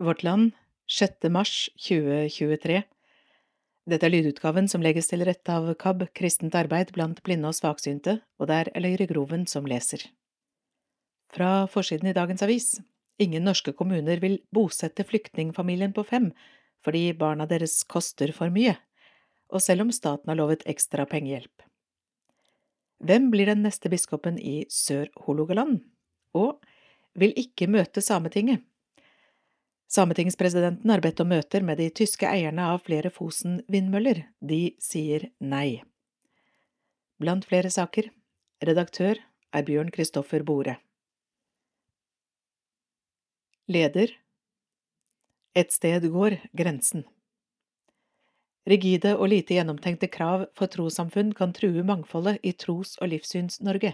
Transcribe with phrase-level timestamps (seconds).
[0.00, 0.52] Vårt Land
[0.88, 1.28] 6.
[1.28, 2.78] mars 2023
[3.84, 8.14] Dette er lydutgaven som legges til rette av KAB Kristent arbeid blant blinde og svaksynte,
[8.40, 10.06] og det er Løyre Groven som leser.
[11.36, 12.70] Fra forsiden i dagens avis
[13.20, 16.32] Ingen norske kommuner vil bosette flyktningfamilien på fem
[16.82, 18.78] fordi barna deres koster for mye,
[19.52, 21.68] og selv om staten har lovet ekstra pengehjelp.
[23.04, 25.82] Hvem blir den neste biskopen i Sør-Hålogaland?
[26.32, 26.64] Og
[27.12, 28.64] vil ikke møte Sametinget.
[29.92, 34.22] Sametingspresidenten har bedt om møter med de tyske eierne av flere Fosen-vindmøller.
[34.40, 35.82] De sier nei.
[37.20, 38.08] Blant flere saker,
[38.64, 39.20] redaktør
[39.52, 40.78] er Bjørn Kristoffer Bore.
[43.68, 44.14] Leder
[45.54, 47.04] Et sted går grensen.
[48.64, 53.92] Rigide og lite gjennomtenkte krav for trossamfunn kan true mangfoldet i Tros- og Livssyns-Norge.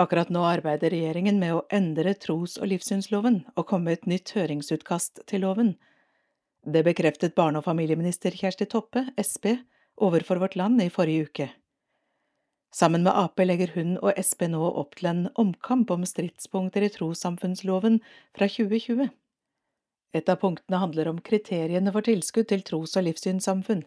[0.00, 5.20] Akkurat nå arbeider regjeringen med å endre tros- og livssynsloven og komme et nytt høringsutkast
[5.28, 5.74] til loven.
[6.64, 9.58] Det bekreftet barne- og familieminister Kjersti Toppe, Sp,
[10.00, 11.50] overfor Vårt Land i forrige uke.
[12.72, 16.92] Sammen med Ap legger hun og Sp nå opp til en omkamp om stridspunkter i
[16.94, 18.00] trossamfunnsloven
[18.32, 19.10] fra 2020.
[20.16, 23.84] Et av punktene handler om kriteriene for tilskudd til tros- og livssynssamfunn.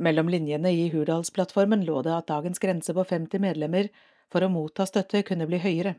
[0.00, 3.90] Mellom linjene i Hurdalsplattformen lå det at dagens grense på 50 medlemmer
[4.32, 5.94] for å motta støtte kunne bli høyere.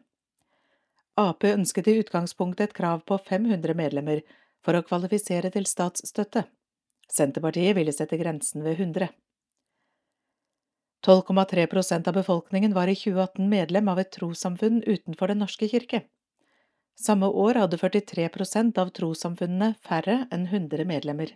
[1.19, 4.21] Ap ønsket i utgangspunktet et krav på 500 medlemmer
[4.63, 6.45] for å kvalifisere til statsstøtte.
[7.09, 9.09] Senterpartiet ville sette grensen ved 100.
[11.05, 16.03] 12,3% av befolkningen var i 2018 medlem av et trossamfunn utenfor Den norske kirke.
[16.99, 21.31] Samme år hadde 43% av trossamfunnene færre enn 100 medlemmer.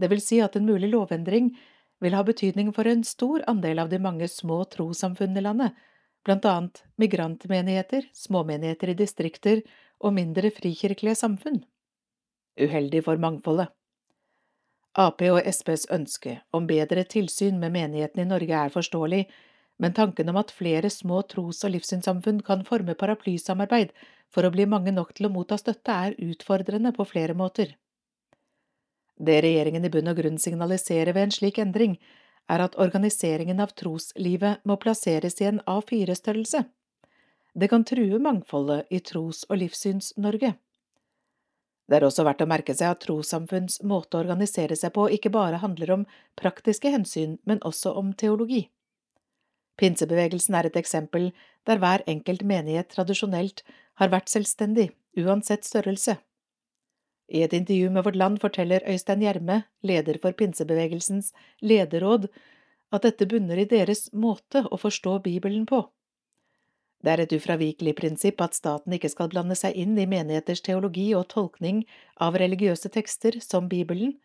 [0.00, 1.50] Det vil si at en mulig lovendring
[2.00, 5.76] vil ha betydning for en stor andel av de mange små trossamfunn i landet,
[6.24, 9.62] blant annet migrantmenigheter, småmenigheter i distrikter
[10.02, 11.62] og mindre frikirkelige samfunn.
[12.60, 13.70] Uheldig for mangfoldet.
[14.92, 19.22] Ap og Sps ønske om bedre tilsyn med menigheten i Norge er forståelig,
[19.80, 23.94] men tanken om at flere små tros- og livssynssamfunn kan forme paraplysamarbeid
[24.32, 27.72] for å bli mange nok til å motta støtte, er utfordrende på flere måter.
[29.16, 31.96] Det regjeringen i bunn og grunn signaliserer ved en slik endring,
[32.50, 36.64] er at organiseringen av troslivet må plasseres i en A4-størrelse.
[37.54, 40.54] Det kan true mangfoldet i Tros- og Livssyns-Norge.
[41.88, 45.32] Det er også verdt å merke seg at trossamfunns måte å organisere seg på ikke
[45.34, 46.06] bare handler om
[46.40, 48.70] praktiske hensyn, men også om teologi.
[49.76, 51.30] Pinsebevegelsen er et eksempel
[51.68, 53.64] der hver enkelt menighet tradisjonelt
[54.00, 56.16] har vært selvstendig, uansett størrelse.
[57.32, 61.32] I et intervju med Vårt Land forteller Øystein Gjerme, leder for pinsebevegelsens
[61.64, 62.28] lederråd,
[62.92, 65.86] at dette bunner i deres måte å forstå Bibelen på.
[67.02, 71.08] Det er et ufravikelig prinsipp at staten ikke skal blande seg inn i menigheters teologi
[71.18, 71.82] og tolkning
[72.20, 74.18] av religiøse tekster som Bibelen.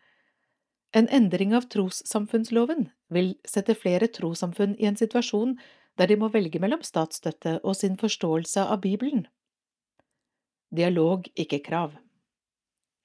[0.92, 5.56] En endring av trossamfunnsloven vil sette flere trossamfunn i en situasjon
[5.98, 9.26] der de må velge mellom statsstøtte og sin forståelse av Bibelen.
[10.70, 11.96] Dialog, ikke krav.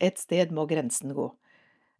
[0.03, 1.29] Et sted må grensen gå.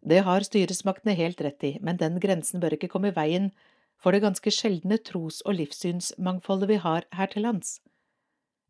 [0.04, 3.48] Det har styresmaktene helt rett i, men den grensen bør ikke komme i veien
[3.96, 7.78] for det ganske sjeldne tros- og livssynsmangfoldet vi har her til lands.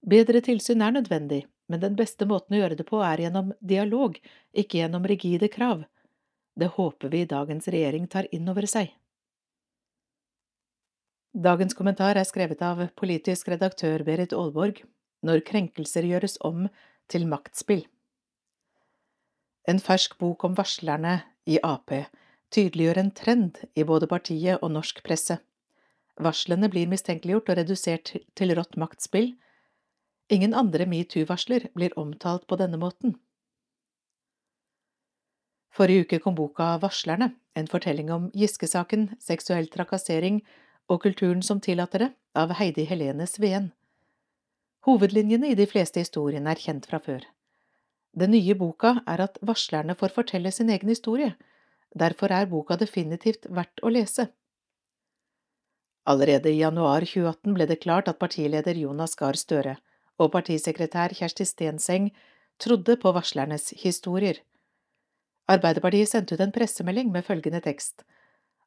[0.07, 4.19] Bedre tilsyn er nødvendig, men den beste måten å gjøre det på er gjennom dialog,
[4.53, 5.87] ikke gjennom rigide krav.
[6.55, 8.93] Det håper vi dagens regjering tar inn over seg.
[11.35, 14.85] Dagens kommentar er skrevet av politisk redaktør Berit Aalborg,
[15.25, 16.67] Når krenkelser gjøres om
[17.09, 17.87] til maktspill.
[19.65, 21.93] En fersk bok om varslerne i Ap
[22.55, 25.39] tydeliggjør en trend i både partiet og norsk presse.
[26.21, 29.33] Varslene blir mistenkeliggjort og redusert til rått maktspill.
[30.31, 33.17] Ingen andre metoo-varsler blir omtalt på denne måten.
[35.75, 40.45] Forrige uke kom boka Varslerne, en fortelling om Giske-saken, seksuell trakassering
[40.87, 43.73] og kulturen som tillater det, av Heidi Helene Sveen.
[44.87, 47.25] Hovedlinjene i de fleste historiene er kjent fra før.
[48.15, 51.35] Den nye boka er at varslerne får fortelle sin egen historie,
[51.95, 54.29] derfor er boka definitivt verdt å lese.
[56.07, 59.79] Allerede i januar 2018 ble det klart at partileder Jonas Gahr Støre
[60.21, 62.11] og partisekretær Kjersti Stenseng
[62.63, 64.39] trodde på varslernes historier.
[65.51, 68.05] Arbeiderpartiet sendte ut en pressemelding med følgende tekst.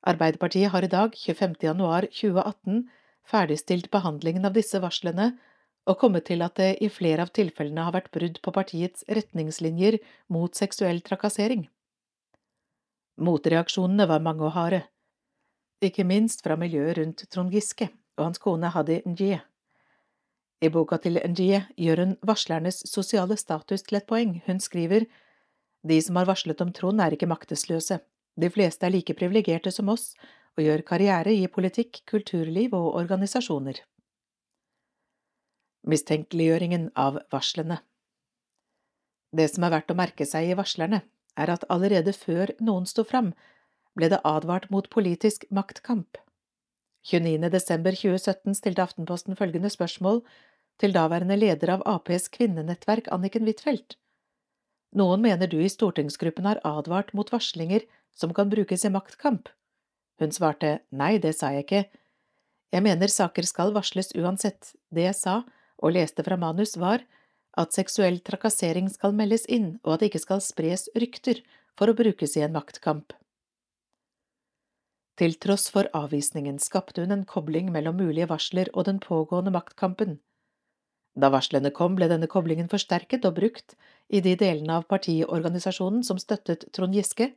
[0.03, 1.55] Arbeiderpartiet har i dag, 25.
[1.63, 2.83] januar 2018,
[3.27, 5.31] ferdigstilt behandlingen av disse varslene
[5.87, 9.99] og kommet til at det i flere av tilfellene har vært brudd på partiets retningslinjer
[10.33, 11.67] mot seksuell trakassering.
[13.17, 14.83] Motreaksjonene var mange og harde,
[15.81, 19.39] ikke minst fra miljøet rundt Trond Giske og hans kone Hadi Njie.
[20.61, 24.39] I boka til Njie gjør hun varslernes sosiale status til et poeng.
[24.47, 25.05] Hun skriver
[25.87, 27.99] de som har varslet om Trond er ikke maktesløse.
[28.37, 30.15] De fleste er like privilegerte som oss
[30.57, 33.77] og gjør karriere i politikk, kulturliv og organisasjoner.
[35.87, 37.77] Mistenkeliggjøringen av varslene
[39.31, 40.99] Det som er verdt å merke seg i varslerne,
[41.39, 43.29] er at allerede før noen sto fram,
[43.95, 46.19] ble det advart mot politisk maktkamp.
[47.07, 47.47] 29.
[47.53, 50.21] desember 2017 stilte Aftenposten følgende spørsmål
[50.81, 53.95] til daværende leder av Aps kvinnenettverk Anniken Huitfeldt.
[54.91, 59.47] Noen mener du i stortingsgruppen har advart mot varslinger som kan brukes i maktkamp.
[60.19, 61.85] Hun svarte nei, det sa jeg ikke.
[62.75, 64.73] Jeg mener saker skal varsles uansett.
[64.91, 65.43] Det jeg sa,
[65.77, 67.03] og leste fra manus, var
[67.57, 71.41] at seksuell trakassering skal meldes inn, og at det ikke skal spres rykter
[71.77, 73.15] for å brukes i en maktkamp.
[75.17, 80.19] Til tross for avvisningen skapte hun en kobling mellom mulige varsler og den pågående maktkampen.
[81.17, 83.73] Da varslene kom, ble denne koblingen forsterket og brukt
[84.13, 87.31] i de delene av partiorganisasjonen som støttet Trond Giske.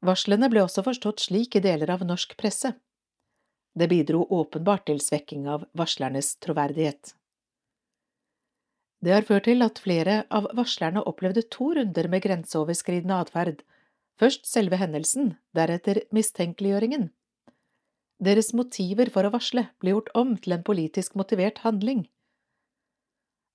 [0.00, 2.72] Varslene ble også forstått slik i deler av norsk presse.
[3.76, 7.12] Det bidro åpenbart til svekking av varslernes troverdighet.
[9.02, 13.64] Det har ført til at flere av varslerne opplevde to runder med grenseoverskridende atferd,
[14.20, 17.08] først selve hendelsen, deretter mistenkeliggjøringen.
[18.22, 22.04] Deres motiver for å varsle ble gjort om til en politisk motivert handling.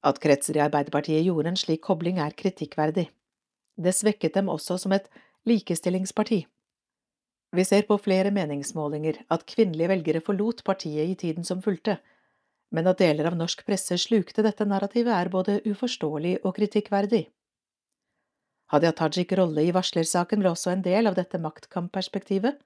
[0.03, 3.07] At kretser i Arbeiderpartiet gjorde en slik kobling, er kritikkverdig.
[3.79, 5.07] Det svekket dem også som et
[5.47, 6.43] likestillingsparti.
[7.55, 11.95] Vi ser på flere meningsmålinger at kvinnelige velgere forlot partiet i tiden som fulgte,
[12.71, 17.27] men at deler av norsk presse slukte dette narrativet, er både uforståelig og kritikkverdig.
[18.71, 22.57] Hadia Tajik rolle i varslersaken ble også en del av dette maktkampperspektivet.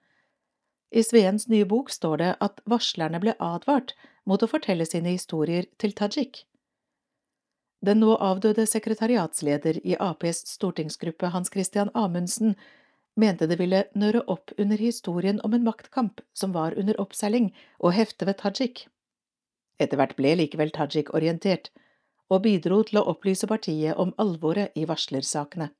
[0.91, 3.93] I Sveens nye bok står det at varslerne ble advart
[4.25, 6.47] mot å fortelle sine historier til Tajik.
[7.85, 12.55] Den nå avdøde sekretariatsleder i Aps stortingsgruppe Hans Christian Amundsen
[13.17, 17.49] mente det ville nøre opp under historien om en maktkamp som var under oppseiling
[17.79, 18.85] og hefte ved Tajik.
[19.81, 21.71] Etter hvert ble likevel Tajik orientert,
[22.31, 25.71] og bidro til å opplyse partiet om alvoret i varslersakene.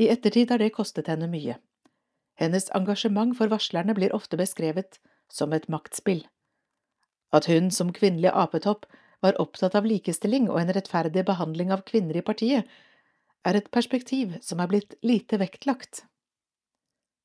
[0.00, 1.56] I ettertid har det kostet henne mye.
[2.40, 5.00] Hennes engasjement for varslerne blir ofte beskrevet
[5.32, 6.22] som et maktspill.
[7.34, 8.86] At hun som kvinnelig apetopp
[9.20, 12.64] var opptatt av likestilling og en rettferdig behandling av kvinner i partiet,
[13.44, 16.04] er et perspektiv som er blitt lite vektlagt.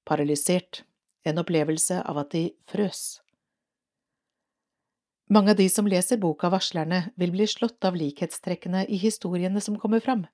[0.07, 0.83] Paralysert,
[1.25, 3.21] en opplevelse av at de frøs.
[5.27, 9.77] Mange av de som leser boka Varslerne, vil bli slått av likhetstrekkene i historiene som
[9.81, 10.27] kommer fram.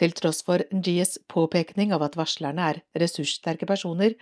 [0.00, 4.16] Til tross for Njies påpekning av at varslerne er ressurssterke personer,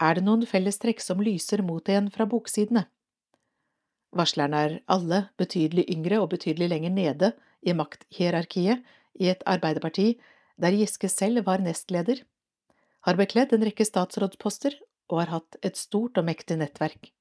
[0.00, 2.86] er det noen fellestrekk som lyser mot en fra boksidene.
[4.16, 8.88] Varslerne er alle betydelig yngre og betydelig lenger nede i makthierarkiet
[9.20, 10.14] i et arbeiderparti
[10.56, 12.24] der Giske selv var nestleder,
[13.04, 14.80] har bekledd en rekke statsrådsposter
[15.12, 17.12] og har hatt et stort og mektig nettverk.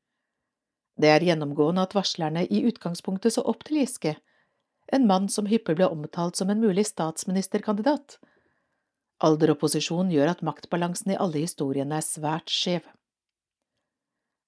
[0.98, 4.16] Det er gjennomgående at varslerne i utgangspunktet så opp til Giske,
[4.94, 8.18] en mann som hyppig ble omtalt som en mulig statsministerkandidat.
[9.24, 12.86] Alder og posisjon gjør at maktbalansen i alle historiene er svært skjev.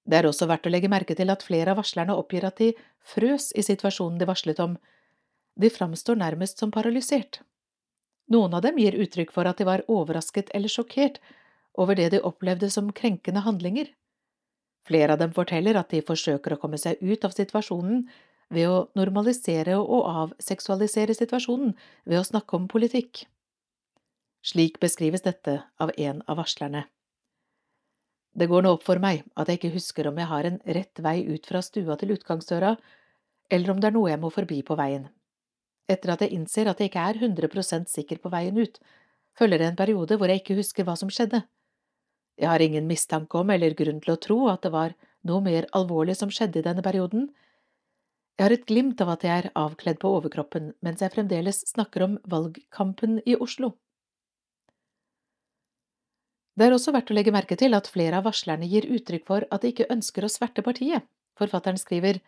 [0.10, 2.72] Det er også verdt å legge merke til at flere av varslerne oppgir at de
[3.14, 4.78] frøs i situasjonen de varslet om.
[5.60, 7.42] De framstår nærmest som paralysert.
[8.30, 11.20] Noen av dem gir uttrykk for at de var overrasket eller sjokkert
[11.78, 13.90] over det de opplevde som krenkende handlinger.
[14.90, 18.08] Flere av dem forteller at de forsøker å komme seg ut av situasjonen
[18.50, 21.76] ved å normalisere og avseksualisere situasjonen
[22.10, 23.28] ved å snakke om politikk.
[24.42, 26.88] Slik beskrives dette av en av varslerne.
[28.34, 31.02] Det går nå opp for meg at jeg ikke husker om jeg har en rett
[31.06, 32.76] vei ut fra stua til utgangsdøra,
[33.50, 35.06] eller om det er noe jeg må forbi på veien.
[35.90, 38.78] Etter at jeg innser at jeg ikke er 100% sikker på veien ut,
[39.38, 41.42] følger det en periode hvor jeg ikke husker hva som skjedde.
[42.40, 44.96] Jeg har ingen mistanke om eller grunn til å tro at det var
[45.28, 47.28] noe mer alvorlig som skjedde i denne perioden.
[48.40, 52.06] Jeg har et glimt av at jeg er avkledd på overkroppen mens jeg fremdeles snakker
[52.06, 53.74] om valgkampen i Oslo.
[56.56, 59.48] Det er også verdt å legge merke til at flere av varslerne gir uttrykk for
[59.52, 61.04] at de ikke ønsker å sverte partiet.
[61.40, 62.22] Forfatteren skriver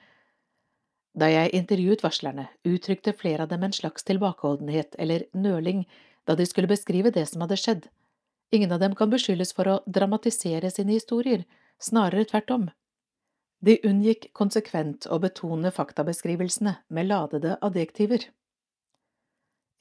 [1.15, 5.83] Da jeg intervjuet varslerne, uttrykte flere av dem en slags tilbakeholdenhet eller nøling
[6.27, 7.89] da de skulle beskrive det som hadde skjedd.
[8.51, 11.45] Ingen av dem kan beskyldes for å dramatisere sine historier,
[11.79, 12.69] snarere tvert om.
[13.61, 18.25] De unngikk konsekvent å betone faktabeskrivelsene med ladede adjektiver.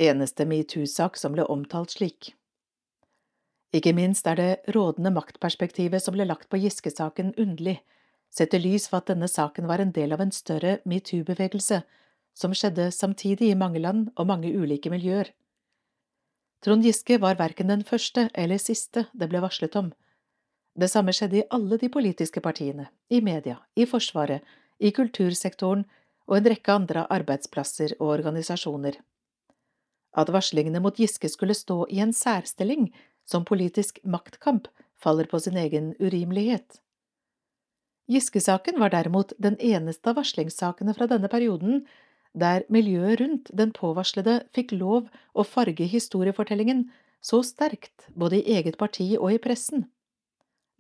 [0.01, 2.35] Eneste metoo-sak som ble omtalt slik.
[3.75, 7.79] Ikke minst er det rådende maktperspektivet som ble lagt på Giske-saken underlig,
[8.31, 11.83] setter lys for at denne saken var en del av en større metoo-bevegelse
[12.37, 15.33] som skjedde samtidig i mange land og mange ulike miljøer.
[16.61, 19.93] Trond Giske var verken den første eller siste det ble varslet om.
[20.77, 24.45] Det samme skjedde i alle de politiske partiene, i media, i Forsvaret,
[24.79, 25.87] i kultursektoren
[26.29, 29.01] og en rekke andre arbeidsplasser og organisasjoner.
[30.17, 32.91] At varslingene mot Giske skulle stå i en særstilling
[33.25, 34.69] som politisk maktkamp,
[35.01, 36.81] faller på sin egen urimelighet.
[38.11, 41.85] Giske-saken var derimot den eneste av varslingssakene fra denne perioden
[42.33, 46.87] der miljøet rundt den påvarslede fikk lov å farge historiefortellingen
[47.21, 49.89] så sterkt både i eget parti og i pressen.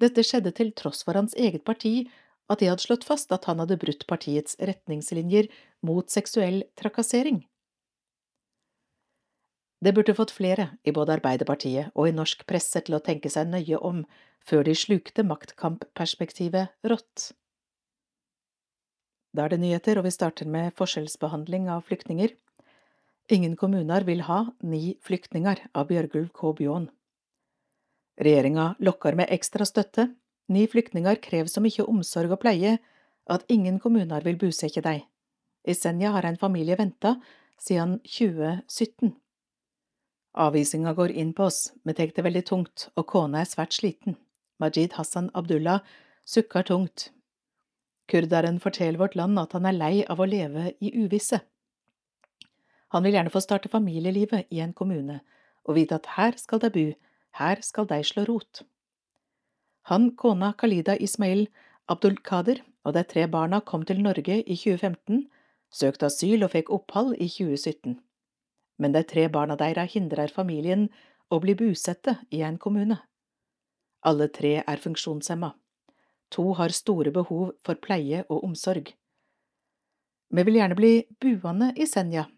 [0.00, 2.08] Dette skjedde til tross for hans eget parti,
[2.50, 5.50] at de hadde slått fast at han hadde brutt partiets retningslinjer
[5.86, 7.44] mot seksuell trakassering.
[9.80, 13.48] Det burde fått flere i både Arbeiderpartiet og i norsk presse til å tenke seg
[13.48, 14.02] nøye om
[14.44, 17.30] før de slukte maktkampperspektivet rått.
[19.30, 22.32] Da er det nyheter, og vi starter med forskjellsbehandling av flyktninger.
[23.30, 26.50] Ingen kommuner vil ha ni flyktninger av Bjørgulv K.
[26.58, 26.88] Bjån.
[28.20, 30.08] Regjeringa lokker med ekstra støtte.
[30.50, 32.80] Ni flyktninger krever så mye omsorg og pleie
[33.30, 35.04] at ingen kommuner vil bosette deg.
[35.62, 37.14] I Senja har en familie venta
[37.60, 39.14] siden 2017.
[40.40, 44.16] Avvisinga går inn på oss, vi tar det veldig tungt, og kona er svært sliten.
[44.58, 45.80] Majid Hassan Abdullah
[46.26, 47.10] sukker tungt.
[48.10, 51.40] Kurderen forteller Vårt Land at han er lei av å leve i uvisse.
[52.90, 55.20] Han vil gjerne få starte familielivet i en kommune,
[55.62, 56.86] og vite at her skal de bo,
[57.38, 58.64] her skal de slå rot.
[59.90, 61.46] Han, kona Khalida Ismail
[61.90, 65.28] Abdul Qadir og de tre barna kom til Norge i 2015,
[65.70, 67.98] søkte asyl og fikk opphold i 2017.
[68.80, 70.88] Men de tre barna deres hindrer familien
[71.30, 72.98] å bli bosette i en kommune.
[74.02, 75.52] Alle tre er funksjonshemma.
[76.30, 78.92] To har store behov for pleie og omsorg.
[80.30, 82.28] Vi vil gjerne bli buende i Senja.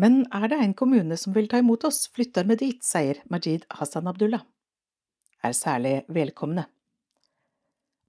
[0.00, 3.66] Men er det en kommune som vil ta imot oss, flytter vi dit, sier Majid
[3.76, 4.40] Hassan Abdullah.
[5.44, 6.64] Er særlig velkomne.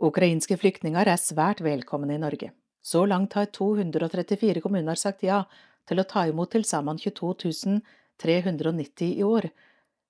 [0.04, 2.54] Ukrainske flyktninger er svært velkomne i Norge.
[2.84, 5.44] Så langt har 234 kommuner sagt ja
[5.88, 7.82] til å ta imot til sammen 22
[8.24, 9.50] 390 i år,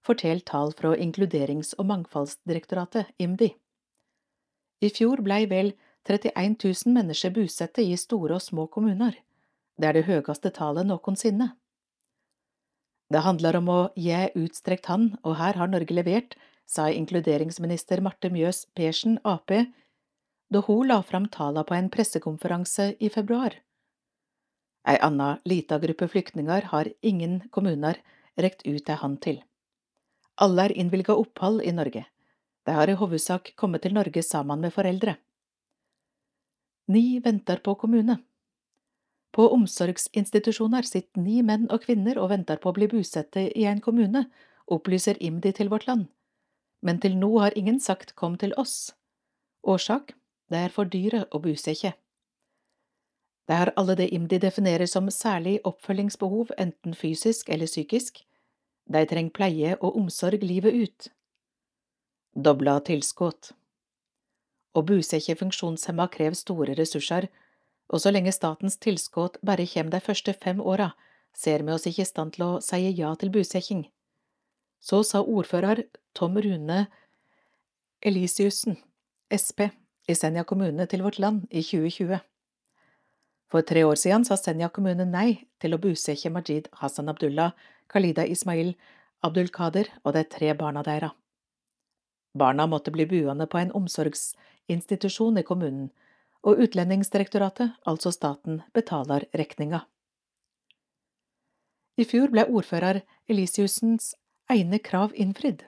[0.05, 3.53] forteller tall fra Inkluderings- og mangfoldsdirektoratet, IMDi.
[4.83, 5.71] I fjor blei vel
[6.09, 9.15] 31 000 mennesker bosette i store og små kommuner.
[9.79, 11.53] Det er det høyeste tallet noensinne.
[13.13, 16.35] Det handler om å gi utstrekt hand, og her har Norge levert,
[16.65, 19.51] sa inkluderingsminister Marte Mjøs Persen, Ap,
[20.51, 23.55] da hun la fram tallene på en pressekonferanse i februar.
[24.83, 28.01] Ei anna lita gruppe flyktninger har ingen kommuner
[28.35, 29.39] rekt ut ei hand til.
[30.43, 32.03] Alle er innvilga opphold i Norge.
[32.65, 35.17] De har i hovedsak kommet til Norge sammen med foreldre.
[36.87, 38.17] Ni venter på kommune.
[39.33, 43.81] På omsorgsinstitusjoner sitter ni menn og kvinner og venter på å bli bosette i en
[43.81, 44.27] kommune,
[44.67, 46.05] opplyser IMDi til Vårt Land.
[46.83, 48.93] Men til nå har ingen sagt kom til oss.
[49.63, 50.13] Årsak?
[50.51, 51.93] Det er for dyre å bosette.
[53.47, 58.21] Det er alle det IMDi definerer som særlig oppfølgingsbehov, enten fysisk eller psykisk.
[58.87, 61.09] De trenger pleie og omsorg livet ut
[62.33, 63.51] dobla tilskudd.
[64.73, 67.27] Å bosette funksjonshemma krever store ressurser,
[67.93, 70.93] og så lenge statens tilskudd bare kommer de første fem åra,
[71.33, 73.85] ser vi oss ikke i stand til å si ja til bosetting.
[74.81, 76.87] Så sa ordfører Tom Rune
[78.01, 78.77] Elisiussen,
[79.31, 79.69] Sp,
[80.09, 82.19] i Senja kommune til Vårt Land i 2020.
[83.53, 87.53] For tre år siden sa Senja kommune nei til å bosette Majid Hassan Abdullah,
[87.87, 88.73] Khalida Ismail,
[89.23, 91.13] Abdul Kader og de tre barna deres.
[92.33, 95.91] Barna måtte bli buende på en omsorgsinstitusjon i kommunen,
[96.43, 99.83] og Utlendingsdirektoratet, altså staten, betaler regninga.
[101.97, 104.15] I fjor ble ordfører Elisiussens
[104.51, 105.61] egne krav innfridd.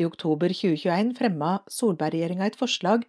[0.00, 3.04] I oktober 2021 fremma Solberg-regjeringa et forslag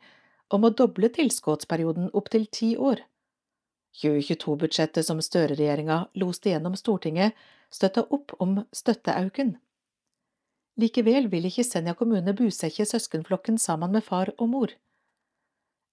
[0.52, 3.00] om å doble tilskuddsperioden opp til ti år.
[4.02, 7.36] 2022-budsjettet som Støre-regjeringa loste gjennom Stortinget,
[7.72, 9.56] støtta opp om støtteauken.
[10.80, 14.72] Likevel vil ikke Senja kommune bosette søskenflokken sammen med far og mor.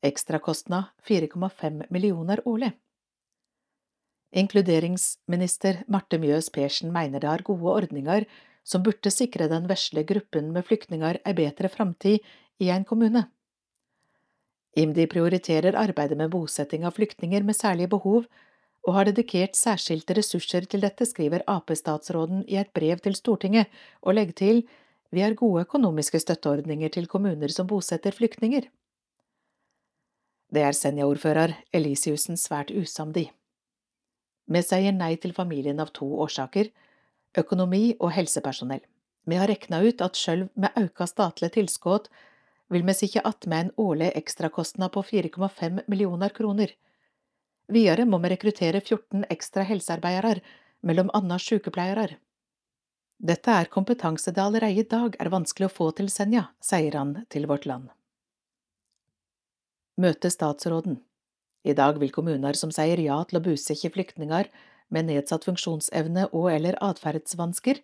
[0.07, 2.71] Ekstrakostnad 4,5 millioner årlig.
[4.39, 8.27] Inkluderingsminister Marte Mjøs Persen mener det har gode ordninger
[8.63, 12.21] som burde sikre den vesle gruppen med flyktninger ei bedre framtid
[12.61, 13.25] i en kommune.
[14.79, 18.29] IMDi prioriterer arbeidet med bosetting av flyktninger med særlige behov,
[18.89, 23.69] og har dedikert særskilte ressurser til dette, skriver Ap-statsråden i et brev til Stortinget,
[24.01, 24.63] og legger til
[25.13, 28.69] vi har gode økonomiske støtteordninger til kommuner som bosetter flyktninger.
[30.53, 33.27] Det er Senja-ordfører Elisiussen svært usamd i.
[34.49, 36.71] Vi sier nei til familien av to årsaker,
[37.37, 38.81] økonomi og helsepersonell.
[39.29, 42.09] Vi har rekna ut at sjølv med auka statleg tilskudd
[42.73, 46.73] vil vi sitte attmed en årlig ekstrakostnad på 4,5 millioner kroner.
[47.69, 50.41] Videre må vi rekruttere 14 ekstra helsearbeidere,
[50.81, 52.17] mellom anna sykepleiere.
[53.19, 57.17] Dette er kompetanse det allerede i dag er vanskelig å få til Senja, sier han
[57.35, 57.91] til Vårt Land.
[59.99, 61.01] Møte statsråden.
[61.67, 64.49] I dag vil kommuner som sier ja til å bosette flyktninger
[64.95, 67.83] med nedsatt funksjonsevne og eller atferdsvansker,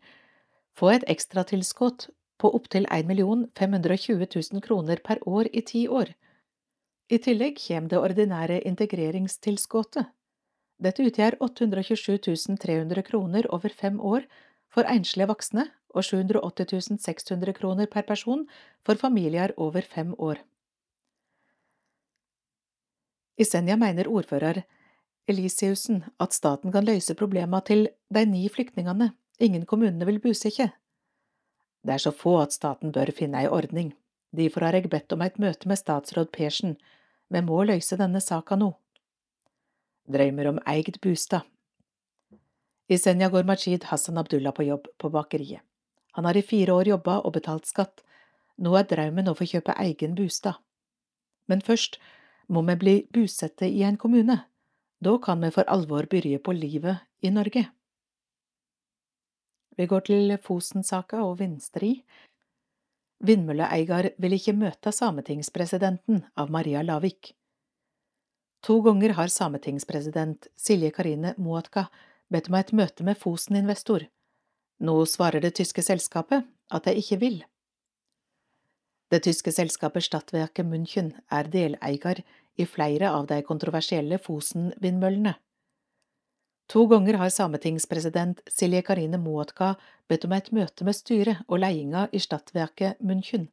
[0.78, 2.06] få et ekstratilskudd
[2.38, 3.10] på opptil 1
[3.58, 6.14] 520 000 kroner per år i ti år.
[7.12, 10.06] I tillegg kommer det ordinære integreringstilskuddet.
[10.80, 14.24] Dette utgjør 827 300 kroner over fem år
[14.72, 18.46] for enslige voksne og 780 600 kroner per person
[18.84, 20.40] for familier over fem år.
[23.38, 24.62] I Senja mener ordfører
[25.28, 30.70] Elisiussen at staten kan løse problema til de ni flyktningene ingen kommunene vil bosette.
[31.84, 33.92] Det er så få at staten bør finne ei ordning.
[34.34, 36.76] Derfor har jeg bedt om et møte med statsråd Persen.
[37.28, 38.70] Vi må løse denne saka nå.
[40.10, 41.46] Drømmer om eigd bostad.
[42.88, 45.62] I Senja går Majid Hassan Abdullah på jobb på bakeriet.
[46.12, 48.04] Han har i fire år jobba og betalt skatt.
[48.60, 50.60] Nå er drømmen å få kjøpe egen bostad.
[51.48, 51.96] Men først
[52.48, 54.44] må vi bli busette i en kommune.
[55.00, 57.64] Da kan vi for alvor begynne på livet i Norge.
[59.74, 62.04] Vi går til Fosen-saka og vindstri.
[63.24, 67.32] Vindmølleeier vil ikke møte sametingspresidenten av Maria Lavik.
[68.64, 71.86] To ganger har sametingspresident Silje Karine Muatka
[72.32, 74.06] bedt om et møte med Fosen-investor.
[74.84, 77.42] Nå svarer det tyske selskapet at de ikke vil.
[79.12, 82.20] Det tyske selskapet Stadtwerke München er deleier
[82.56, 85.36] i flere av de kontroversielle Fosen-vindmøllene.
[86.72, 89.74] To ganger har sametingspresident Silje Karine Muotka
[90.08, 93.50] bedt om et møte med styret og ledelsen i stadtverket München.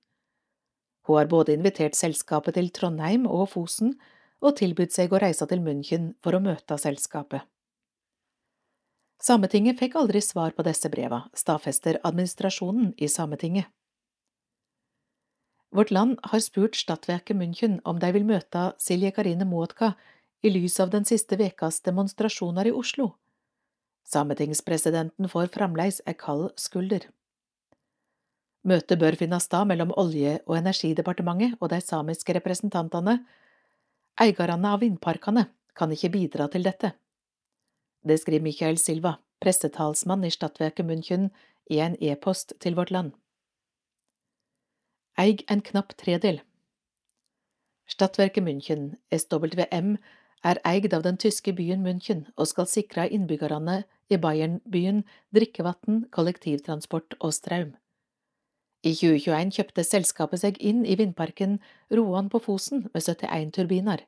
[1.07, 3.97] Hun har både invitert selskapet til Trondheim og Fosen
[4.41, 7.43] og tilbudt seg å reise til München for å møte selskapet.
[9.21, 13.67] Sametinget fikk aldri svar på disse breva, stadfester administrasjonen i Sametinget.
[15.71, 19.93] Vårt Land har spurt stadtverket München om de vil møte Silje Karine Muotka
[20.41, 23.12] i lys av den siste vekas demonstrasjoner i Oslo.
[24.08, 27.06] Sametingspresidenten får fremleis ei kald skulder.
[28.67, 33.21] Møtet bør finne sted mellom Olje- og energidepartementet og de samiske representantene.
[34.21, 36.93] Eierne av vindparkene kan ikke bidra til dette.
[38.06, 41.30] Det skriver Michael Silva, pressetalsmann i Stadtverket München,
[41.69, 43.13] i en e-post til Vårt Land.
[45.17, 46.41] Eig en knapp tredel.
[47.88, 49.97] Stadtverket München, SWM,
[50.43, 55.04] er eid av den tyske byen München og skal sikre innbyggerne i Bayern-byen
[55.36, 57.75] drikkevann, kollektivtransport og strøm.
[58.82, 61.60] I 2021 kjøpte selskapet seg inn i vindparken
[61.93, 64.01] Roan på Fosen med 71 turbiner.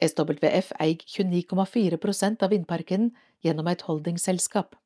[0.00, 3.10] SWF eier 29,4% av vindparken
[3.44, 4.76] gjennom et holdingselskap.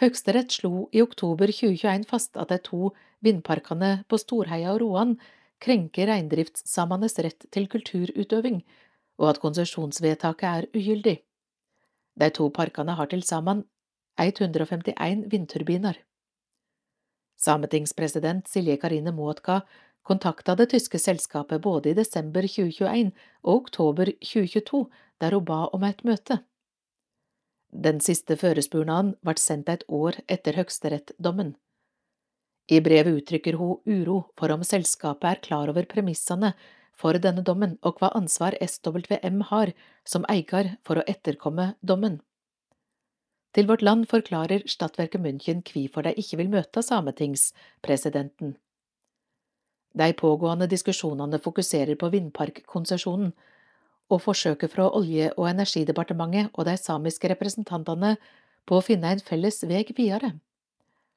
[0.00, 5.18] Høyesterett slo i oktober 2021 fast at de to vindparkene på Storheia og Roan
[5.62, 8.62] krenker reindriftssamenes rett til kulturutøving
[9.22, 11.20] og at konsesjonsvedtaket er ugyldig.
[12.18, 13.64] De to parkene har til sammen
[14.20, 15.96] 151 vindturbiner.
[17.38, 19.62] Sametingspresident Silje Karine Muotka
[20.02, 24.86] kontakta det tyske selskapet både i desember 2021 og oktober 2022,
[25.20, 26.42] der hun ba om et møte.
[27.72, 31.54] Den siste førespurnaden ble sendt et år etter høyesterettsdommen.
[32.68, 36.52] I brevet uttrykker hun uro for om selskapet er klar over premissene
[37.02, 39.72] for denne dommen og hva ansvar SWM har
[40.06, 42.20] som eier for å etterkomme dommen.
[43.52, 48.54] Til Vårt Land forklarer Stadverket München hvorfor de ikke vil møte sametingspresidenten.
[49.92, 53.34] De pågående diskusjonene fokuserer på vindparkkonsesjonen,
[54.12, 58.16] og forsøket fra Olje- og energidepartementet og de samiske representantene
[58.68, 60.34] på å finne en felles vei videre.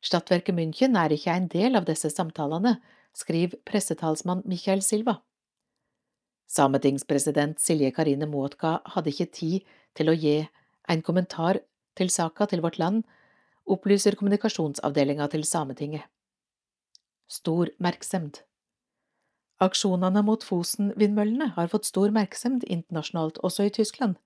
[0.03, 2.77] Stadverket München er ikke en del av disse samtalene,
[3.15, 5.21] skriver pressetalsmann Michael Silva.
[6.47, 10.37] Sametingspresident Silje Karine Muotka hadde ikke tid til å gi
[10.89, 11.61] en kommentar
[11.97, 13.03] til saka til Vårt Land,
[13.65, 16.05] opplyser kommunikasjonsavdelinga til Sametinget.
[17.25, 18.43] Stor merksemd
[19.63, 24.17] Aksjonene mot Fosen-vindmøllene har fått stor merksemd internasjonalt, også i Tyskland,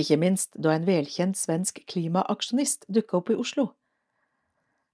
[0.00, 3.70] ikke minst da en velkjent svensk klimaaksjonist dukka opp i Oslo.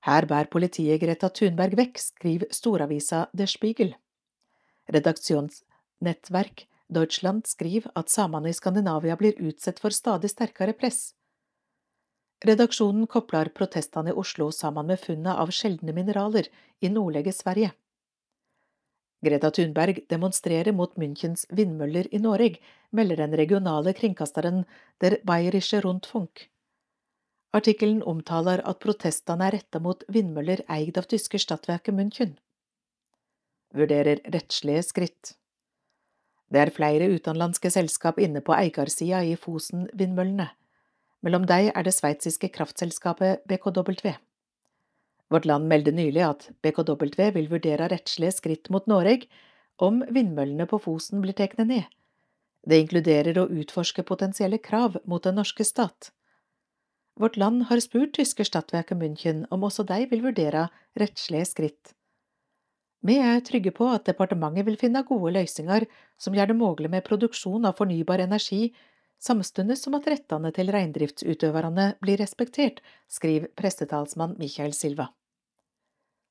[0.02, 3.94] Her bærer politiet Greta Thunberg vekk, skriver storavisa Der Spiegel.
[4.90, 5.62] Redaksjons
[6.02, 11.14] nettverk Deutschland skriver at samene i Skandinavia blir utsatt for stadig sterkere press.
[12.42, 16.48] Redaksjonen kobler protestene i Oslo sammen med funnet av sjeldne mineraler
[16.80, 17.70] i nordlige Sverige.
[19.22, 22.58] Greta Thunberg demonstrerer mot Münchens vindmøller i Norge,
[22.90, 24.64] melder den regionale kringkasteren
[25.00, 26.48] Der Bayerische Rundfunk.
[27.54, 32.34] Artikkelen omtaler at protestene er retta mot vindmøller eid av tyske Stadtwerke München.
[33.72, 35.36] Vurderer rettslige skritt.
[36.52, 40.50] Det er flere utenlandske selskap inne på eiersida i Fosen-vindmøllene.
[41.24, 44.12] Mellom dem er det sveitsiske kraftselskapet BKW.
[45.32, 49.30] Vårt Land meldte nylig at BKW vil vurdere rettslige skritt mot Norge
[49.80, 51.86] om vindmøllene på Fosen blir tatt ned.
[52.68, 56.12] Det inkluderer å utforske potensielle krav mot den norske stat.
[57.18, 60.68] Vårt Land har spurt tyske Stadtwerke München om også de vil vurdere
[61.00, 61.96] rettslige skritt.
[63.02, 65.88] Vi er trygge på at departementet vil finne gode løsninger
[66.20, 68.70] som gjør det mulig med produksjon av fornybar energi,
[69.18, 72.78] samtidig som at rettene til reindriftsutøverne blir respektert,
[73.10, 75.08] skriver prestetalsmann Michael Silva.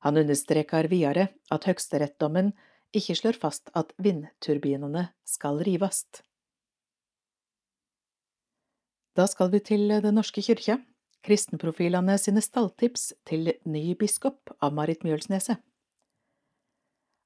[0.02, 2.54] Han understreker videre at høyesterettsdommen
[2.96, 6.06] ikke slår fast at vindturbinene skal rives.
[9.12, 10.78] Da skal vi til Den norske kyrkja,
[11.22, 15.60] kristenprofilene sine stalltips til ny biskop av Marit Mjølsneset.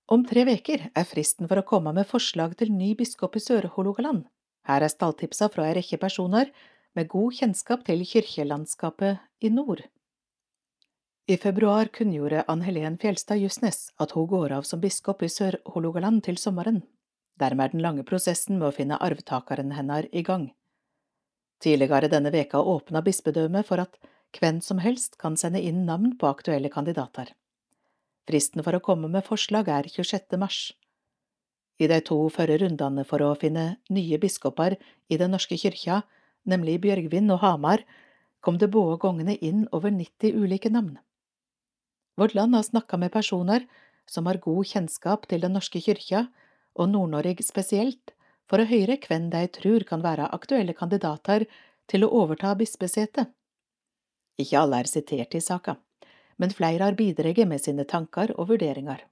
[0.06, 4.22] Om tre veker er fristen for å komme med forslag til ny biskop i Sør-Hålogaland.
[4.66, 6.52] Her er stalltipsa fra ei rekke personer
[6.94, 9.82] med god kjennskap til kirkelandskapet i nord.
[11.26, 16.22] I februar kunngjorde Ann Helen Fjelstad Justnes at hun går av som biskop i Sør-Hålogaland
[16.28, 16.84] til sommeren.
[17.42, 20.52] Dermed er den lange prosessen med å finne arvtakeren hennes i gang.
[21.58, 23.98] Tidligere denne veka åpna bispedømmet for at
[24.38, 27.34] hvem som helst kan sende inn navn på aktuelle kandidater.
[28.26, 30.34] Fristen for å komme med forslag er 26.
[30.42, 30.72] mars.
[31.78, 34.74] I de to førre rundene for å finne nye biskoper
[35.12, 36.00] i Den norske kyrkja,
[36.50, 37.84] nemlig Bjørgvin og Hamar,
[38.42, 40.96] kom det både gangene inn over 90 ulike navn.
[42.18, 43.68] Vårt land har snakka med personer
[44.10, 46.26] som har god kjennskap til Den norske kyrkja,
[46.76, 48.12] og Nord-Norge spesielt,
[48.50, 51.46] for å høre hvem de tror kan være aktuelle kandidater
[51.86, 53.30] til å overta bispesetet.
[54.38, 55.78] Ikke alle er sitert i saka
[56.36, 59.04] men flere har bidratt med sine tanker og vurderinger.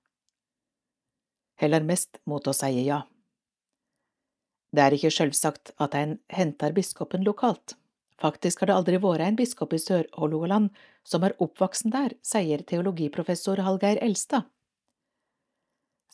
[1.60, 3.04] Heller mest mot å si ja.
[4.74, 7.76] Det er ikke selvsagt at en henter biskopen lokalt.
[8.20, 10.70] Faktisk har det aldri vært en biskop i Sør-Hålogaland
[11.06, 14.48] som er oppvoksen der, sier teologiprofessor Hallgeir Elstad.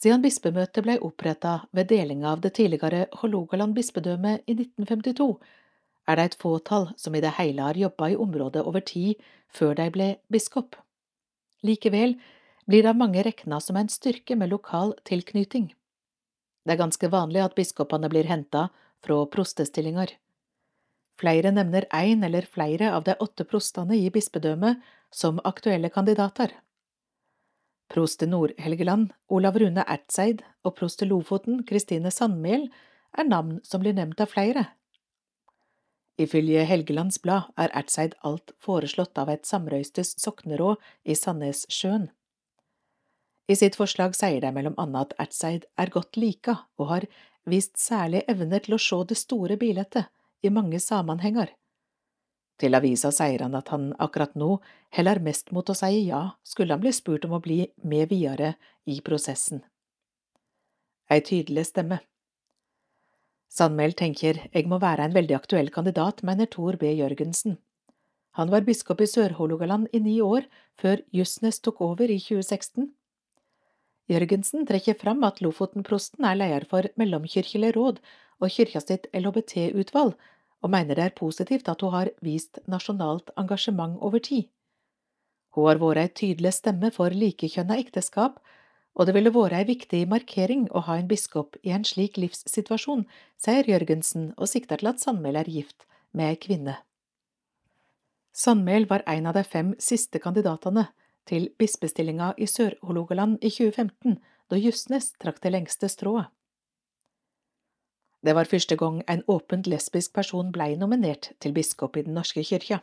[0.01, 5.35] Siden bispemøtet ble oppretta ved delinga av det tidligere Hålogaland bispedømme i 1952,
[6.09, 9.21] er det et fåtall som i det hele har jobba i området over tid
[9.53, 10.77] før de ble biskop.
[11.67, 12.17] Likevel
[12.67, 15.71] blir det av mange rekna som en styrke med lokal tilknyting.
[16.65, 18.69] Det er ganske vanlig at biskopene blir henta
[19.05, 20.13] fra prostestillinger.
[21.21, 24.81] Flere nevner én eller flere av de åtte prostene i bispedømmet
[25.13, 26.53] som aktuelle kandidater.
[27.91, 32.69] Prost i Nord-Helgeland, Olav Rune Ertseid, og prost i Lofoten, Kristine Sandmæl,
[33.19, 34.69] er navn som blir nevnt av flere.
[36.21, 40.77] Ifølge Helgelands Blad er Ertseid alt foreslått av et samrøystes sokneråd
[41.09, 42.11] i Sandnessjøen.
[43.51, 47.07] I sitt forslag sier de mellom annet at Ertseid er godt lika og har
[47.49, 50.05] vist særlig evner til å se det store bildet
[50.45, 51.55] i mange sammenhenger.
[52.61, 54.59] Til avisa sier han at han akkurat nå
[54.93, 58.55] heller mest mot å si ja, skulle han bli spurt om å bli med videre
[58.85, 59.65] i prosessen.
[61.11, 62.03] Ei tydelig stemme.
[63.51, 66.93] Sandmæl tenker jeg må være en veldig aktuell kandidat, mener Tor B.
[66.95, 67.59] Jørgensen.
[68.39, 70.47] Han var biskop i Sør-Hålogaland i ni år,
[70.79, 72.93] før Justnes tok over i 2016.
[74.11, 77.99] Jørgensen trekker fram at Lofoten-prosten er leder for Mellomkirkelig råd
[78.39, 80.15] og kyrkja sitt LHBT-utvalg,
[80.63, 84.47] og mener det er positivt at hun har vist nasjonalt engasjement over tid.
[85.57, 88.39] Hun har vært ei tydelig stemme for likekjønna ekteskap,
[88.95, 93.07] og det ville vært ei viktig markering å ha en biskop i en slik livssituasjon,
[93.39, 96.77] sier Jørgensen og sikter til at Sandmæl er gift med ei kvinne.
[98.33, 100.89] Sandmæl var en av de fem siste kandidatene
[101.31, 104.19] til bispestillinga i Sør-Hålogaland i 2015,
[104.51, 106.31] da Justnes trakk det lengste strået.
[108.21, 112.43] Det var første gang en åpent lesbisk person blei nominert til biskop i Den norske
[112.45, 112.83] kyrkja.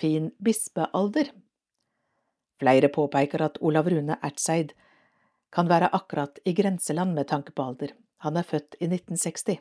[0.00, 1.30] Fin bispealder,
[2.60, 4.74] Flere påpeker at Olav Rune Ertseid
[5.54, 7.94] kan være akkurat i grenseland med tanke på alder.
[8.26, 9.58] Han er født i 1960.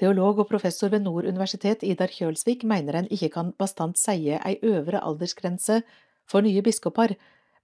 [0.00, 4.56] Teolog og professor ved Nord universitet Idar Kjølsvik mener en ikke kan bastant seie ei
[4.62, 5.82] øvre aldersgrense
[6.28, 7.14] for nye biskoper,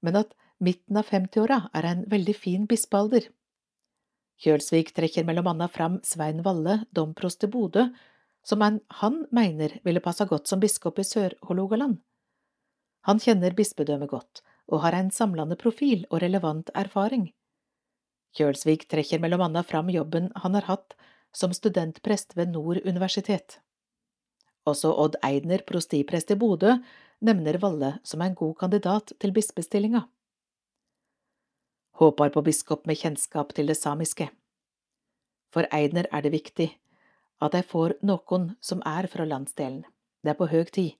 [0.04, 3.30] men at midten av 50-åra er en veldig fin bispealder.
[4.38, 7.88] Kjølsvik trekker mellom anna fram Svein Valle, domprost i Bodø,
[8.44, 11.98] som han mener ville passa godt som biskop i Sør-Hålogaland.
[13.06, 17.30] Han kjenner bispedømmet godt, og har en samlende profil og relevant erfaring.
[18.36, 20.96] Kjølsvik trekker mellom annet fram jobben han har hatt
[21.32, 23.60] som studentprest ved Nord universitet.
[24.68, 26.74] Også Odd Eidner, prostiprest i Bodø,
[27.24, 30.04] nevner Valle som en god kandidat til bispestillinga.
[31.98, 34.28] Håper på biskop med kjennskap til det samiske.
[35.50, 36.68] For Eidner er det viktig
[37.42, 39.84] at de får noen som er fra landsdelen.
[40.22, 40.94] Det er på høg tid.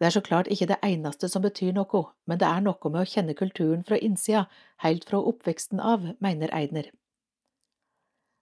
[0.00, 3.02] Det er så klart ikke det eneste som betyr noe, men det er noe med
[3.02, 4.46] å kjenne kulturen fra innsida,
[4.80, 6.88] helt fra oppveksten av, mener Eidner.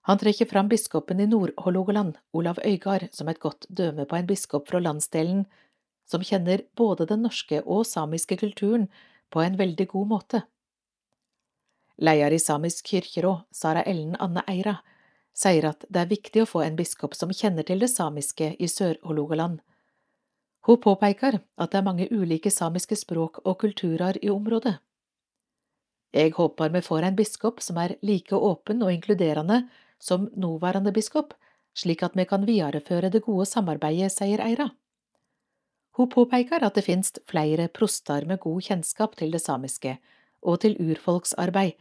[0.06, 4.70] Han trekker fram biskopen i Nord-Hålogaland, Olav Øygard, som et godt døme på en biskop
[4.70, 5.44] fra landsdelen
[6.08, 8.86] som kjenner både den norske og samiske kulturen
[9.28, 10.42] på en veldig god måte.
[11.98, 14.78] Leder i Samisk kirkeråd, Sara Ellen Anne Eira,
[15.36, 18.68] sier at det er viktig å få en biskop som kjenner til det samiske i
[18.70, 19.58] Sør-Hålogaland.
[20.66, 24.78] Hun påpeker at det er mange ulike samiske språk og kulturer i området.
[26.12, 29.66] Jeg håper vi får en biskop som er like åpen og inkluderende
[30.00, 31.34] som nåværende biskop,
[31.76, 34.70] slik at vi kan videreføre det gode samarbeidet, sier Eira.
[35.98, 39.98] Hun påpeker at det finnes flere proster med god kjennskap til det samiske
[40.42, 41.74] og til urfolksarbeid,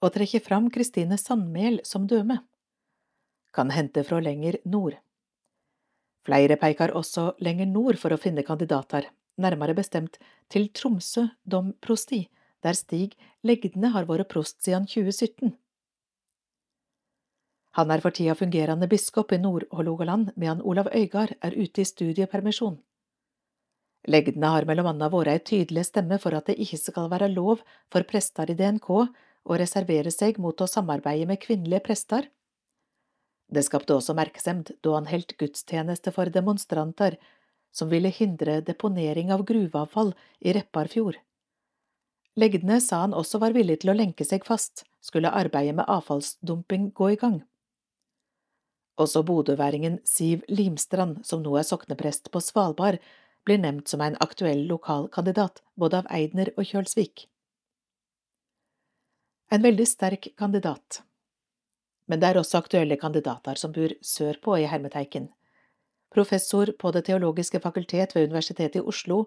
[0.00, 2.40] og trekker fram Kristine Sandmæl som døme.
[3.54, 4.96] Kan hente fra lenger nord.
[6.26, 9.06] Flere peker også lenger nord for å finne kandidater,
[9.38, 10.18] nærmere bestemt
[10.50, 12.24] til Tromsø domprosti,
[12.64, 13.14] der Stig
[13.46, 15.54] Legdene har vært prost siden 2017.
[17.76, 22.78] Han er for tida fungerende biskop i Nord-Hålogaland, medan Olav Øygard er ute i studiepermisjon.
[24.08, 27.62] Legdene har mellom annet vært ei tydelig stemme for at det ikke skal være lov
[27.92, 32.30] for prester i DNK å reservere seg mot å samarbeide med kvinnelige prester.
[33.52, 37.18] Det skapte også merksemd da han holdt gudstjeneste for demonstranter
[37.76, 41.18] som ville hindre deponering av gruveavfall i Repparfjord.
[42.36, 46.90] Legdene sa han også var villig til å lenke seg fast, skulle arbeidet med avfallsdumping
[46.96, 47.38] gå i gang.
[49.00, 52.98] Også bodøværingen Siv Limstrand, som nå er sokneprest på Svalbard,
[53.46, 57.28] blir nevnt som en aktuell lokal kandidat, både av Eidner og Kjølsvik.
[59.52, 61.05] En veldig sterk kandidat.
[62.06, 65.28] Men det er også aktuelle kandidater som bor sørpå i Hermeteiken.
[66.14, 69.26] Professor på Det teologiske fakultet ved Universitetet i Oslo,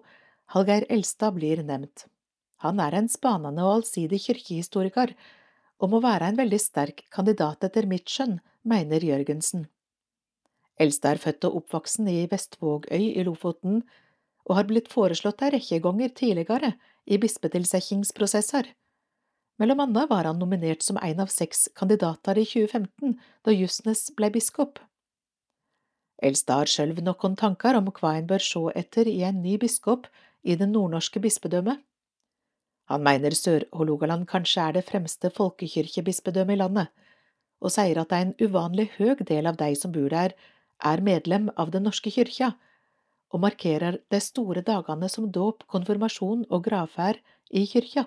[0.54, 2.06] Hallgeir Elstad, blir nevnt.
[2.64, 5.12] Han er en spanende og allsidig kirkehistoriker,
[5.80, 9.68] og må være en veldig sterk kandidat etter mitt skjønn, mener Jørgensen.
[10.80, 13.82] Elstad er født og oppvoksen i Vestvågøy i Lofoten,
[14.48, 16.74] og har blitt foreslått ei rekke ganger tidligere
[17.06, 18.66] i bispetilsettingsprosesser.
[19.60, 24.30] Mellom annet var han nominert som en av seks kandidater i 2015, da Justnes ble
[24.32, 24.78] biskop.
[26.24, 30.06] Elstad har sjøl noen tanker om hva en bør se etter i en ny biskop
[30.42, 31.80] i det nordnorske bispedømmet.
[32.90, 36.88] Han mener Sør-Hålogaland kanskje er det fremste folkekirkebispedømmet i landet,
[37.60, 40.32] og sier at en uvanlig høg del av de som bor der,
[40.80, 42.54] er medlem av Den norske kyrkja,
[43.30, 47.20] og markerer de store dagene som dåp, konfirmasjon og gravferd
[47.52, 48.06] i kyrkja.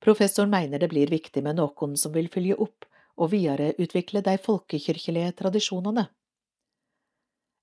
[0.00, 2.86] Professoren mener det blir viktig med noen som vil følge opp
[3.20, 6.06] og videreutvikle de folkekirkelige tradisjonene.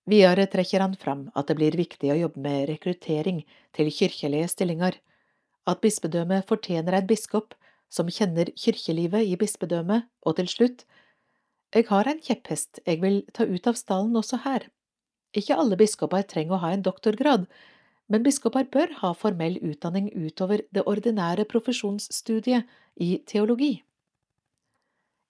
[0.08, 3.42] Videre trekker han fram at det blir viktig å jobbe med rekruttering
[3.76, 5.00] til kirkelige stillinger,
[5.68, 7.58] at bispedømmet fortjener en biskop
[7.92, 10.86] som kjenner kirkelivet i bispedømmet, og til slutt,
[11.76, 14.70] jeg har en kjepphest jeg vil ta ut av stallen også her.
[15.36, 17.48] Ikke alle biskoper trenger å ha en doktorgrad,
[18.08, 22.68] men biskoper bør ha formell utdanning utover det ordinære profesjonsstudiet
[23.04, 23.74] i teologi.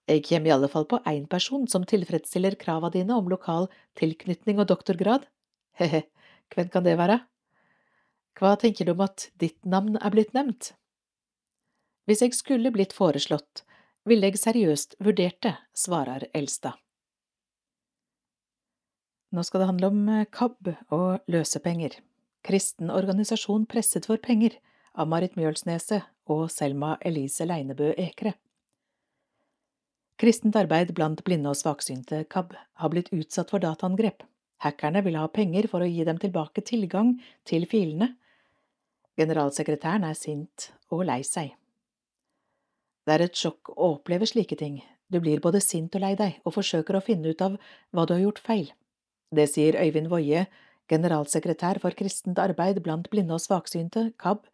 [0.07, 3.67] Jeg kommer i alle fall på én person som tilfredsstiller krava dine om lokal
[3.99, 5.25] tilknytning og doktorgrad.
[5.75, 6.05] He-he,
[6.53, 7.19] hvem kan det være?
[8.39, 10.71] Hva tenker du om at ditt navn er blitt nevnt?
[12.07, 13.65] Hvis jeg skulle blitt foreslått,
[14.07, 16.77] ville jeg seriøst vurdert det, svarer Elstad.
[19.35, 21.97] Nå skal det handle om eh, KAB og løsepenger.
[22.47, 24.53] Kristen organisasjon presset for penger
[24.95, 28.37] av Marit Mjølsneset og Selma Elise Leinebø Ekre.
[30.17, 34.23] Kristent arbeid blant blinde og svaksynte, KAB, har blitt utsatt for dataangrep.
[34.63, 38.13] Hackerne vil ha penger for å gi dem tilbake tilgang til filene.
[39.19, 41.51] Generalsekretæren er sint og lei seg.
[43.03, 44.79] Det er et sjokk å oppleve slike ting.
[45.11, 47.59] Du blir både sint og lei deg, og forsøker å finne ut av
[47.91, 48.71] hva du har gjort feil.
[49.35, 50.47] Det sier Øyvind Woie,
[50.91, 54.45] generalsekretær for kristent arbeid blant blinde og svaksynte, KAB,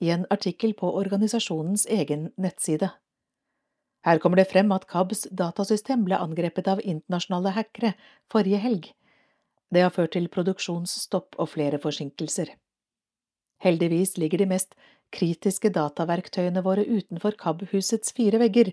[0.00, 2.90] i en artikkel på organisasjonens egen nettside.
[4.06, 7.94] Her kommer det frem at KABs datasystem ble angrepet av internasjonale hackere
[8.30, 8.90] forrige helg.
[9.72, 12.52] Det har ført til produksjonsstopp og flere forsinkelser.
[13.64, 14.76] Heldigvis ligger de mest
[15.14, 18.70] kritiske dataverktøyene våre utenfor KAB-husets fire vegger,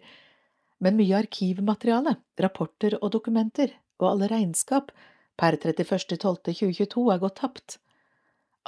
[0.83, 4.91] men mye arkivmateriale, rapporter og dokumenter, og alle regnskap,
[5.39, 7.77] per 31.12.2022 er gått tapt.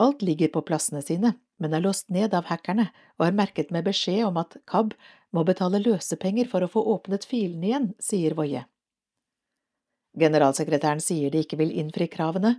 [0.02, 3.86] Alt ligger på plassene sine, men er låst ned av hackerne og er merket med
[3.88, 4.96] beskjed om at KAB
[5.36, 8.66] må betale løsepenger for å få åpnet filene igjen, sier Woie.
[10.16, 12.56] Generalsekretæren sier de ikke vil innfri kravene,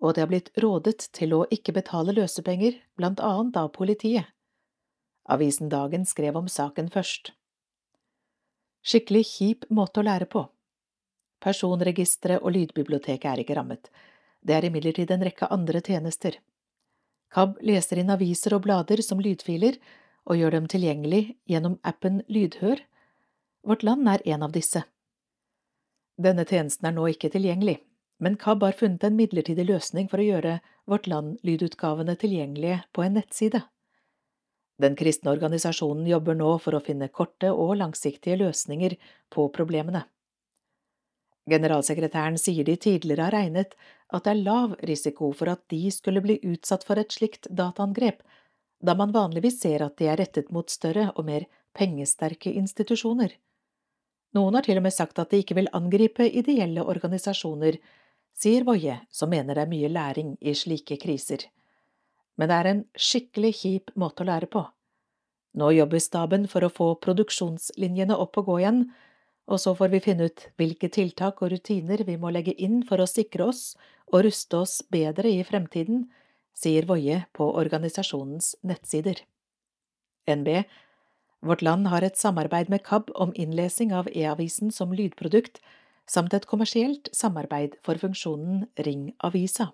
[0.00, 4.28] og det har blitt rådet til å ikke betale løsepenger, blant annet av politiet.
[5.24, 7.32] Avisen Dagen skrev om saken først.
[8.84, 10.44] Skikkelig kjip måte å lære på.
[11.44, 13.90] Personregisteret og lydbiblioteket er ikke rammet,
[14.44, 16.36] det er imidlertid en rekke andre tjenester.
[17.34, 19.78] KAB leser inn aviser og blader som lydfiler
[20.28, 22.80] og gjør dem tilgjengelig gjennom appen Lydhør.
[23.64, 24.84] Vårt Land er en av disse.
[26.20, 27.78] Denne tjenesten er nå ikke tilgjengelig,
[28.22, 33.18] men KAB har funnet en midlertidig løsning for å gjøre Vårt Land-lydutgavene tilgjengelige på en
[33.18, 33.64] nettside.
[34.78, 38.96] Den kristne organisasjonen jobber nå for å finne korte og langsiktige løsninger
[39.32, 40.04] på problemene.
[41.50, 43.74] Generalsekretæren sier de tidligere har regnet
[44.14, 48.22] at det er lav risiko for at de skulle bli utsatt for et slikt dataangrep,
[48.80, 51.44] da man vanligvis ser at de er rettet mot større og mer
[51.76, 53.34] pengesterke institusjoner.
[54.34, 57.76] Noen har til og med sagt at de ikke vil angripe ideelle organisasjoner,
[58.34, 61.44] sier Woie, som mener det er mye læring i slike kriser.
[62.36, 64.64] Men det er en skikkelig kjip måte å lære på.
[65.54, 68.80] Nå jobber staben for å få produksjonslinjene opp og gå igjen,
[69.44, 73.02] og så får vi finne ut hvilke tiltak og rutiner vi må legge inn for
[73.02, 73.74] å sikre oss
[74.12, 76.06] og ruste oss bedre i fremtiden,
[76.54, 79.20] sier Woie på organisasjonens nettsider.
[80.30, 80.64] NB
[81.44, 85.58] Vårt Land har et samarbeid med KAB om innlesing av e-avisen som lydprodukt,
[86.08, 89.72] samt et kommersielt samarbeid for funksjonen Ring avisa.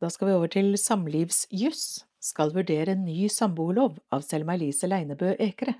[0.00, 1.84] Da skal vi over til samlivsjuss,
[2.22, 5.76] skal vurdere ny samboerlov av Selma Elise Leinebø Ekre.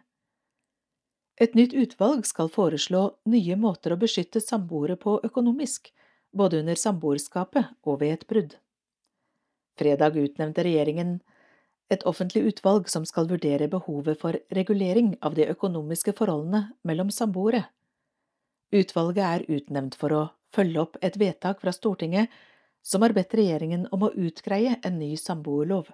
[1.41, 5.89] Et nytt utvalg skal foreslå nye måter å beskytte samboere på økonomisk,
[6.33, 8.57] både under samboerskapet og ved et brudd.
[9.81, 11.21] Fredag utnevnte regjeringen
[11.93, 17.67] et offentlig utvalg som skal vurdere behovet for regulering av de økonomiske forholdene mellom samboere.
[18.73, 22.33] Utvalget er utnevnt for å følge opp et vedtak fra Stortinget
[22.83, 25.91] som har bedt regjeringen om å utgreie en ny samboerlov.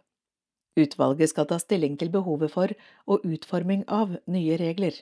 [0.79, 2.75] Utvalget skal ta stilling til behovet for
[3.11, 4.95] og utforming av nye regler.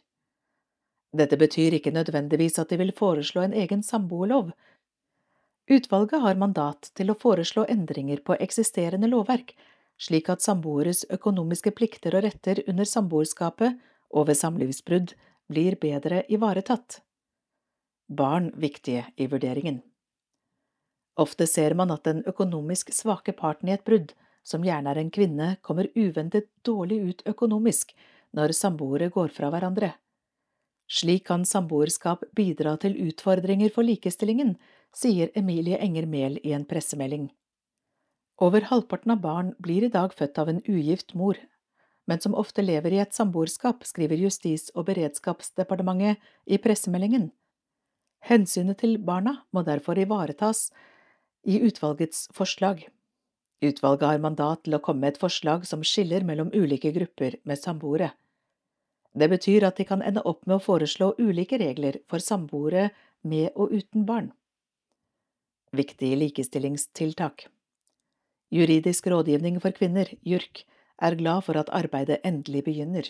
[1.17, 4.51] Dette betyr ikke nødvendigvis at de vil foreslå en egen samboerlov.
[5.71, 9.55] Utvalget har mandat til å foreslå endringer på eksisterende lovverk
[9.99, 13.81] slik at samboeres økonomiske plikter og retter under samboerskapet
[14.13, 15.15] og ved samlivsbrudd
[15.51, 17.01] blir bedre ivaretatt.
[18.07, 19.81] Barn viktige i vurderingen.
[21.17, 24.13] Ofte ser man at den økonomisk svake parten i et brudd,
[24.45, 27.97] som gjerne er en kvinne, kommer uventet dårlig ut økonomisk
[28.37, 29.95] når samboere går fra hverandre.
[30.87, 34.55] Slik kan samboerskap bidra til utfordringer for likestillingen,
[34.95, 37.29] sier Emilie Enger Mehl i en pressemelding.
[38.39, 41.39] Over halvparten av barn blir i dag født av en ugift mor,
[42.07, 47.33] men som ofte lever i et samboerskap, skriver Justis- og beredskapsdepartementet i pressemeldingen.
[48.27, 50.69] Hensynet til barna må derfor ivaretas
[51.47, 52.87] i utvalgets forslag.
[53.65, 57.59] Utvalget har mandat til å komme med et forslag som skiller mellom ulike grupper med
[57.59, 58.13] samboere.
[59.17, 62.91] Det betyr at de kan ende opp med å foreslå ulike regler for samboere
[63.25, 64.33] med og uten barn.
[65.77, 67.49] Viktige likestillingstiltak
[68.53, 70.63] Juridisk rådgivning for kvinner, JURK,
[71.03, 73.09] er glad for at arbeidet endelig begynner.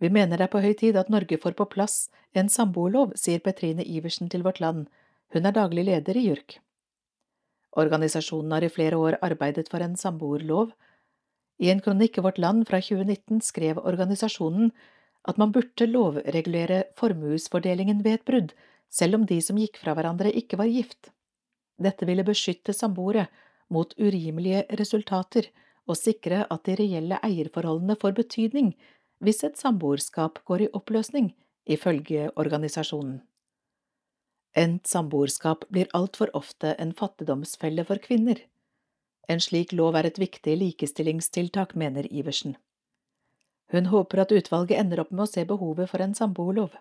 [0.00, 1.96] Vi mener det er på høy tid at Norge får på plass
[2.32, 4.86] en samboerlov, sier Petrine Iversen til Vårt Land,
[5.34, 6.60] hun er daglig leder i JURK.
[7.78, 10.72] Organisasjonen har i flere år arbeidet for en samboerlov.
[11.60, 14.70] I en kronikk i Vårt Land fra 2019 skrev organisasjonen
[15.28, 18.54] at man burde lovregulere formuesfordelingen ved et brudd,
[18.88, 21.10] selv om de som gikk fra hverandre ikke var gift.
[21.80, 23.26] Dette ville beskytte samboere
[23.70, 25.50] mot urimelige resultater
[25.86, 28.72] og sikre at de reelle eierforholdene får betydning
[29.20, 31.34] hvis et samboerskap går i oppløsning,
[31.68, 33.20] ifølge organisasjonen.
[34.56, 38.40] Endt samboerskap blir altfor ofte en fattigdomsfelle for kvinner.
[39.30, 42.56] En slik lov er et viktig likestillingstiltak, mener Iversen.
[43.70, 46.74] Hun håper at utvalget ender opp med å se behovet for en samboerlov.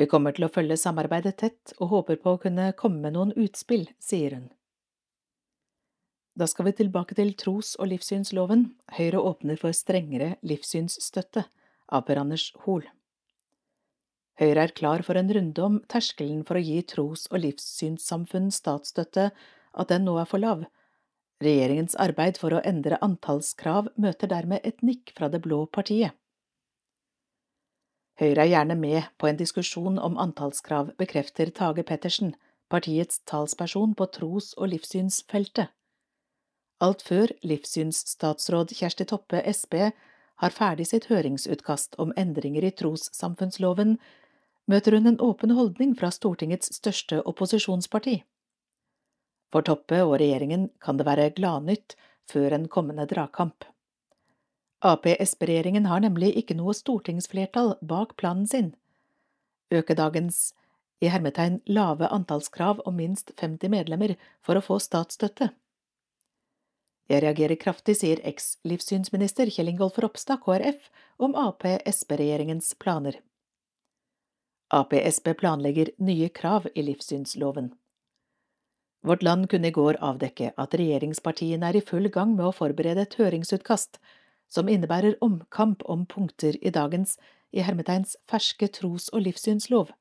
[0.00, 3.34] Vi kommer til å følge samarbeidet tett og håper på å kunne komme med noen
[3.36, 4.48] utspill, sier hun.
[6.34, 8.64] Da skal vi tilbake til tros- og livssynsloven.
[8.96, 11.44] Høyre åpner for strengere livssynsstøtte.
[11.92, 12.86] av Per Anders Hoel.
[14.40, 19.30] Høyre er klar for en runde om terskelen for å gi tros- og livssynssamfunn statsstøtte,
[19.74, 20.64] at den nå er for lav.
[21.44, 26.14] Regjeringens arbeid for å endre antallskrav møter dermed et nikk fra det blå partiet.
[28.20, 32.36] Høyre er gjerne med på en diskusjon om antallskrav, bekrefter Tage Pettersen,
[32.70, 35.72] partiets talsperson på tros- og livssynsfeltet.
[36.84, 39.90] Alt før livssynsstatsråd Kjersti Toppe, Sp,
[40.42, 43.98] har ferdig sitt høringsutkast om endringer i trossamfunnsloven,
[44.70, 48.22] møter hun en åpen holdning fra Stortingets største opposisjonsparti.
[49.54, 51.94] For Toppe og regjeringen kan det være gladnytt
[52.26, 53.62] før en kommende dragkamp.
[54.82, 58.72] Ap-Sp-regjeringen har nemlig ikke noe stortingsflertall bak planen sin.
[59.70, 60.48] Øke dagens
[60.98, 65.52] i hermetegn lave antallskrav om minst 50 medlemmer for å få statsstøtte.
[67.06, 70.90] Jeg reagerer kraftig, sier eks-livssynsminister Kjell Ingolf Ropstad, KrF,
[71.22, 73.22] om Ap-Sp-regjeringens planer.
[74.74, 77.70] Ap-Sp planlegger nye krav i livssynsloven.
[79.04, 83.04] Vårt Land kunne i går avdekke at regjeringspartiene er i full gang med å forberede
[83.04, 83.98] et høringsutkast
[84.48, 87.18] som innebærer omkamp om punkter i dagens
[87.52, 89.92] i hermetegns ferske tros- og livssynslov.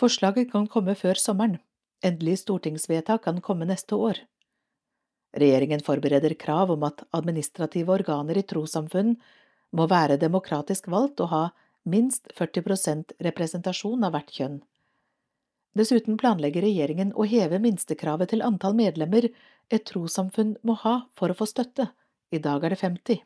[0.00, 1.58] Forslaget kan komme før sommeren.
[2.00, 4.22] Endelig stortingsvedtak kan komme neste år.
[5.36, 9.18] Regjeringen forbereder krav om at administrative organer i trossamfunn
[9.76, 11.44] må være demokratisk valgt og ha
[11.84, 14.58] minst 40% representasjon av hvert kjønn.
[15.78, 19.28] Dessuten planlegger regjeringen å heve minstekravet til antall medlemmer
[19.70, 21.92] et trossamfunn må ha for å få støtte,
[22.34, 23.20] i dag er det 50.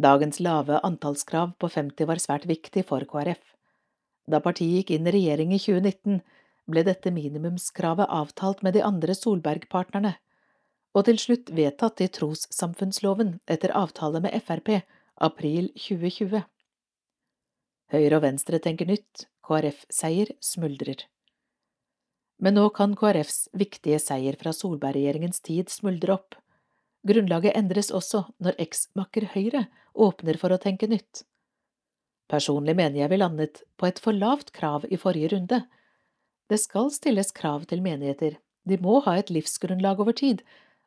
[0.00, 3.40] Dagens lave antallskrav på 50 var svært viktig for KrF.
[4.30, 6.20] Da partiet gikk inn i regjering i 2019,
[6.70, 10.14] ble dette minimumskravet avtalt med de andre Solberg-partnerne,
[10.94, 14.80] og til slutt vedtatt i trossamfunnsloven etter avtale med Frp
[15.20, 16.44] april 2020.
[17.90, 21.08] Høyre og Venstre tenker nytt, KrF-seier smuldrer.
[22.38, 26.36] Men nå kan KrFs viktige seier fra Solberg-regjeringens tid smuldre opp.
[27.06, 29.64] Grunnlaget endres også når eksmakker Høyre
[30.06, 31.24] åpner for å tenke nytt.
[32.30, 35.64] Personlig mener jeg vi landet på et for lavt krav i forrige runde.
[36.46, 38.38] Det skal stilles krav til menigheter,
[38.70, 40.44] de må ha et livsgrunnlag over tid,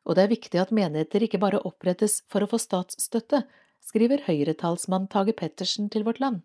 [0.08, 3.44] og det er viktig at menigheter ikke bare opprettes for å få statsstøtte,
[3.84, 6.44] skriver Høyre-talsmann Tage Pettersen til Vårt Land.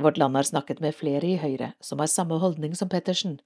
[0.00, 3.38] Vårt Land har snakket med flere i Høyre som har samme holdning som Pettersen.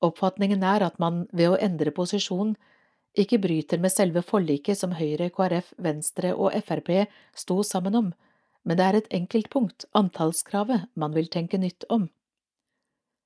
[0.00, 2.54] Oppfatningen er at man ved å endre posisjon
[3.18, 8.12] ikke bryter med selve forliket som Høyre, KrF, Venstre og Frp sto sammen om,
[8.64, 12.08] men det er et enkeltpunkt, antallskravet, man vil tenke nytt om.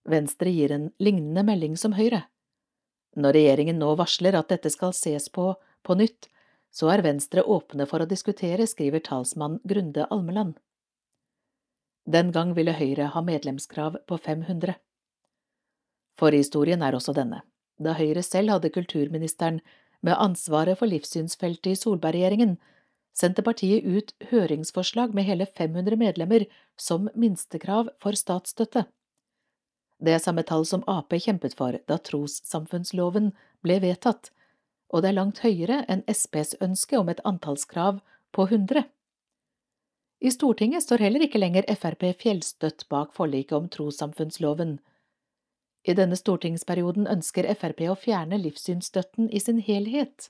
[0.09, 2.24] Venstre gir en lignende melding som Høyre.
[3.16, 6.28] Når regjeringen nå varsler at dette skal ses på på nytt,
[6.72, 10.55] så er Venstre åpne for å diskutere, skriver talsmann Grunde Almeland.
[12.05, 14.74] Den gang ville Høyre ha medlemskrav på 500.
[16.18, 17.42] Forhistorien er også denne.
[17.78, 19.61] Da Høyre selv hadde kulturministeren
[20.03, 22.57] med ansvaret for livssynsfeltet i Solberg-regjeringen,
[23.14, 26.46] sendte partiet ut høringsforslag med hele 500 medlemmer
[26.80, 28.86] som minstekrav for statsstøtte.
[30.03, 33.30] Det er samme tall som Ap kjempet for da trossamfunnsloven
[33.62, 34.32] ble vedtatt,
[34.90, 38.00] og det er langt høyere enn Sps ønske om et antallskrav
[38.34, 38.82] på 100.
[40.22, 44.76] I Stortinget står heller ikke lenger Frp fjellstøtt bak forliket om trossamfunnsloven.
[45.82, 50.28] I denne stortingsperioden ønsker Frp å fjerne livssynsstøtten i sin helhet.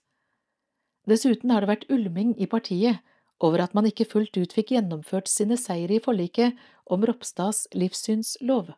[1.05, 3.03] Dessuten har det vært ulming i partiet
[3.43, 6.57] over at man ikke fullt ut fikk gjennomført sine seire i forliket
[6.88, 8.72] om Ropstads livssynslov.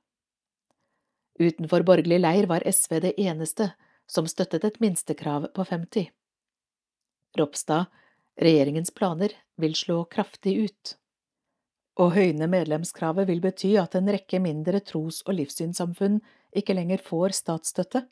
[1.38, 3.70] Utenfor borgerlig leir var SV det eneste
[4.10, 6.10] som støttet et minstekrav på 50.
[7.38, 7.86] Ropstad,
[8.34, 9.30] regjeringens planer,
[9.62, 10.96] vil slå kraftig ut.
[11.95, 16.18] Å høyne medlemskravet vil bety at en rekke mindre tros- og livssynssamfunn
[16.59, 18.03] ikke lenger får statsstøtte.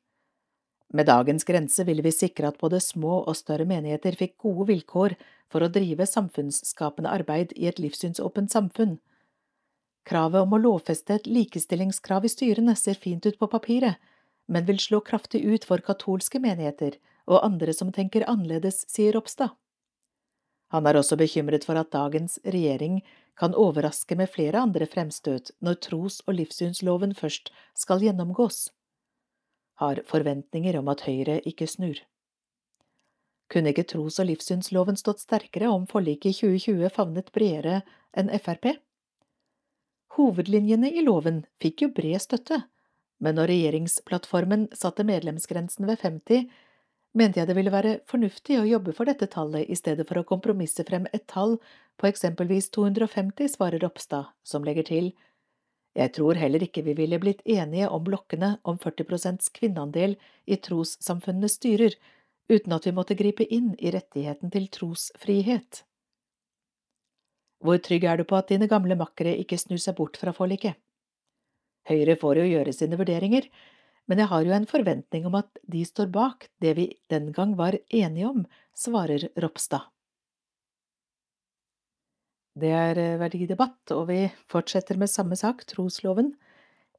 [0.93, 5.17] Med dagens grense ville vi sikre at både små og større menigheter fikk gode vilkår
[5.51, 8.99] for å drive samfunnsskapende arbeid i et livssynsåpent samfunn.
[10.07, 13.99] Kravet om å lovfeste et likestillingskrav i styrene ser fint ut på papiret,
[14.47, 19.55] men vil slå kraftig ut for katolske menigheter og andre som tenker annerledes, sier Ropstad.
[20.73, 23.01] Han er også bekymret for at dagens regjering
[23.39, 28.71] kan overraske med flere andre fremstøt når tros- og livssynsloven først skal gjennomgås.
[29.81, 31.99] Har forventninger om at Høyre ikke snur.
[33.53, 37.83] Kunne ikke tros- og livssynsloven stått sterkere om forliket i 2020 favnet bredere
[38.17, 38.77] enn Frp?
[40.17, 42.63] Hovedlinjene i loven fikk jo bred støtte,
[43.23, 46.49] men når regjeringsplattformen satte medlemsgrensen ved 50,
[47.19, 50.27] mente jeg det ville være fornuftig å jobbe for dette tallet i stedet for å
[50.29, 51.59] kompromisse frem et tall
[52.01, 55.13] på eksempelvis 250, svarer Ropstad, som legger til.
[55.93, 60.17] Jeg tror heller ikke vi ville blitt enige om blokkene om 40 prosents kvinneandel
[60.49, 61.97] i trossamfunnenes styrer,
[62.49, 65.85] uten at vi måtte gripe inn i rettigheten til trosfrihet.
[67.63, 70.81] Hvor trygg er du på at dine gamle makkere ikke snur seg bort fra forliket?
[71.87, 73.47] Høyre får jo gjøre sine vurderinger,
[74.13, 77.55] men jeg har jo en forventning om at de står bak det vi den gang
[77.57, 78.43] var enige om,
[78.77, 79.87] svarer Ropstad.
[82.53, 86.35] Det er eh, verdidebatt, og vi fortsetter med samme sak, trosloven.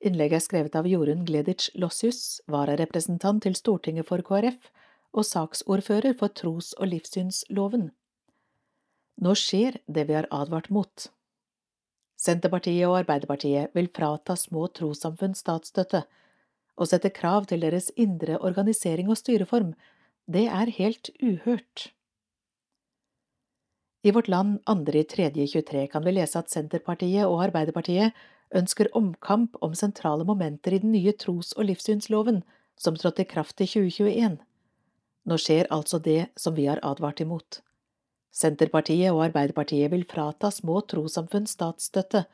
[0.02, 4.72] Innlegget er skrevet av Jorunn Gleditsch Lossius, vararepresentant til Stortinget for KrF
[5.14, 7.92] og saksordfører for tros- og livssynsloven.
[9.22, 11.12] Nå skjer det vi har advart mot.
[12.18, 16.08] Senterpartiet og Arbeiderpartiet vil frata små trossamfunn statsstøtte
[16.78, 19.74] og sette krav til deres indre organisering og styreform.
[20.26, 21.92] Det er helt uhørt.
[24.04, 28.12] I Vårt Land 2.3.23 kan vi lese at Senterpartiet og Arbeiderpartiet
[28.54, 32.42] ønsker omkamp om sentrale momenter i den nye tros- og livssynsloven,
[32.78, 34.40] som trådte i kraft i 2021.
[35.24, 37.62] Nå skjer altså det som vi har advart imot.
[38.34, 42.26] Senterpartiet og Arbeiderpartiet vil frata små trossamfunn statsstøtte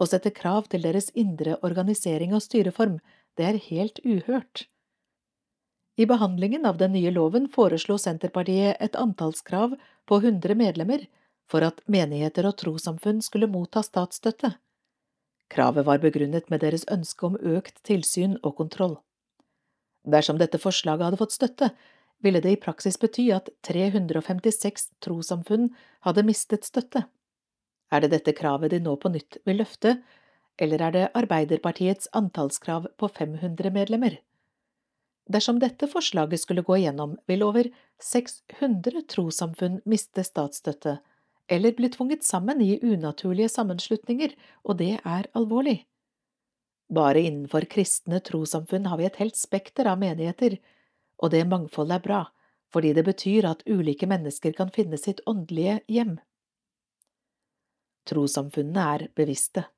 [0.00, 3.00] og sette krav til deres indre organisering og styreform,
[3.40, 4.66] det er helt uhørt.
[6.00, 9.74] I behandlingen av den nye loven foreslo Senterpartiet et antallskrav
[10.08, 11.06] på 100 medlemmer
[11.50, 14.54] for at menigheter og trossamfunn skulle motta statsstøtte.
[15.50, 19.00] Kravet var begrunnet med deres ønske om økt tilsyn og kontroll.
[20.06, 21.72] Dersom dette forslaget hadde fått støtte,
[22.22, 25.70] ville det i praksis bety at 356 trossamfunn
[26.06, 27.04] hadde mistet støtte.
[27.90, 29.98] Er det dette kravet de nå på nytt vil løfte,
[30.60, 34.18] eller er det Arbeiderpartiets antallskrav på 500 medlemmer?
[35.30, 37.68] Dersom dette forslaget skulle gå igjennom, vil over
[38.02, 40.98] 600 trossamfunn miste statsstøtte,
[41.50, 44.34] eller bli tvunget sammen i unaturlige sammenslutninger,
[44.64, 45.84] og det er alvorlig.
[46.90, 50.58] Bare innenfor kristne trossamfunn har vi et helt spekter av menigheter,
[51.22, 52.22] og det mangfoldet er bra,
[52.74, 56.16] fordi det betyr at ulike mennesker kan finne sitt åndelige hjem.
[58.10, 59.68] Trossamfunnene er bevisste.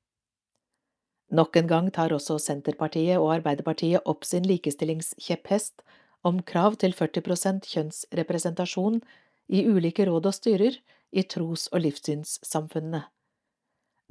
[1.33, 5.81] Nok en gang tar også Senterpartiet og Arbeiderpartiet opp sin likestillingskjepphest
[6.29, 9.01] om krav til 40% kjønnsrepresentasjon
[9.49, 10.77] i ulike råd og styrer
[11.13, 13.07] i tros- og livssynssamfunnene.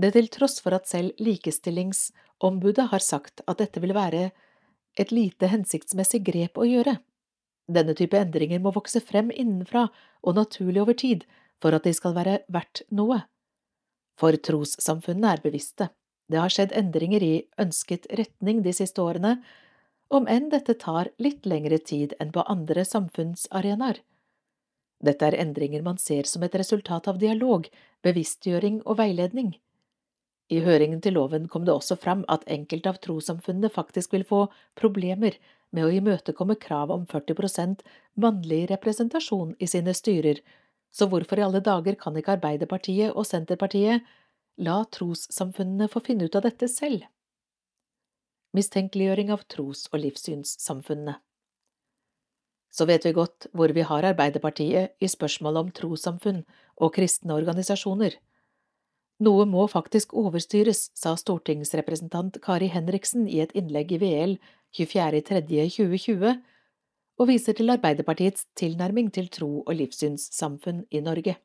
[0.02, 4.32] Det til tross for at selv Likestillingsombudet har sagt at dette vil være
[4.98, 6.98] et lite hensiktsmessig grep å gjøre.
[7.70, 9.86] Denne type endringer må vokse frem innenfra
[10.26, 11.28] og naturlig over tid
[11.62, 13.22] for at de skal være verdt noe.
[14.18, 15.92] For trossamfunnene er bevisste.
[16.32, 19.40] Det har skjedd endringer i ønsket retning de siste årene,
[20.12, 24.00] om enn dette tar litt lengre tid enn på andre samfunnsarenaer.
[25.02, 27.68] Dette er endringer man ser som et resultat av dialog,
[28.06, 29.56] bevisstgjøring og veiledning.
[30.52, 34.46] I høringen til loven kom det også fram at enkelte av trossamfunnene faktisk vil få
[34.80, 35.38] problemer
[35.72, 37.84] med å imøtekomme krav om 40%
[38.20, 40.42] mannlig representasjon i sine styrer,
[40.92, 44.04] så hvorfor i alle dager kan ikke Arbeiderpartiet og Senterpartiet
[44.58, 47.06] la trossamfunnene få finne ut av dette selv?
[48.56, 51.16] Mistenkeliggjøring av tros- og livssynssamfunnene
[52.72, 56.44] Så vet vi godt hvor vi har Arbeiderpartiet i spørsmålet om trossamfunn
[56.78, 58.18] og kristne organisasjoner.
[59.22, 64.38] Noe må faktisk overstyres, sa stortingsrepresentant Kari Henriksen i et innlegg i VL
[64.74, 66.40] 24.3.2020,
[67.22, 71.36] og viser til Arbeiderpartiets tilnærming til tro- og livssynssamfunn i Norge.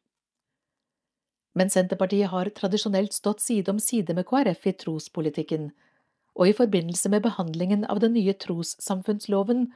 [1.56, 5.70] Men Senterpartiet har tradisjonelt stått side om side med KrF i trospolitikken,
[6.36, 9.70] og i forbindelse med behandlingen av den nye trossamfunnsloven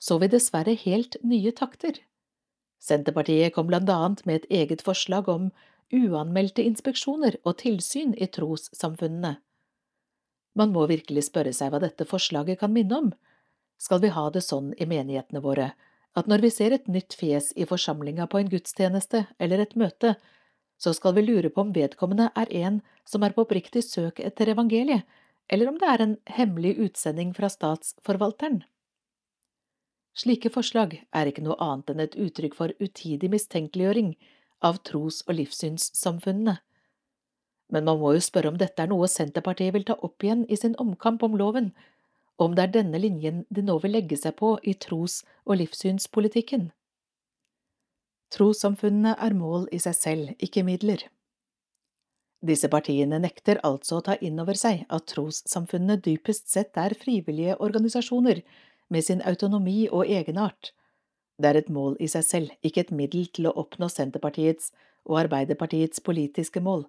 [0.00, 1.98] så vi dessverre helt nye takter.
[2.80, 5.50] Senterpartiet kom blant annet med et eget forslag om
[5.92, 9.36] uanmeldte inspeksjoner og tilsyn i trossamfunnene.
[10.56, 13.10] Man må virkelig spørre seg hva dette forslaget kan minne om.
[13.76, 15.74] Skal vi ha det sånn i menighetene våre
[16.16, 20.14] at når vi ser et nytt fjes i forsamlinga på en gudstjeneste eller et møte,
[20.76, 24.52] så skal vi lure på om vedkommende er en som er på oppriktig søk etter
[24.52, 25.06] evangeliet,
[25.48, 28.62] eller om det er en hemmelig utsending fra statsforvalteren?
[30.16, 34.14] Slike forslag er ikke noe annet enn et uttrykk for utidig mistenkeliggjøring
[34.64, 36.56] av tros- og livssynssamfunnene.
[37.68, 40.56] Men man må jo spørre om dette er noe Senterpartiet vil ta opp igjen i
[40.56, 41.72] sin omkamp om loven,
[42.38, 45.58] og om det er denne linjen de nå vil legge seg på i tros- og
[45.60, 46.70] livssynspolitikken.
[48.34, 51.04] Trossamfunnene er mål i seg selv, ikke midler.
[52.46, 57.56] Disse partiene nekter altså å ta inn over seg at trossamfunnene dypest sett er frivillige
[57.62, 58.42] organisasjoner
[58.92, 60.72] med sin autonomi og egenart,
[61.38, 64.70] Det er et mål i seg selv, ikke et middel til å oppnå Senterpartiets
[65.04, 66.86] og Arbeiderpartiets politiske mål.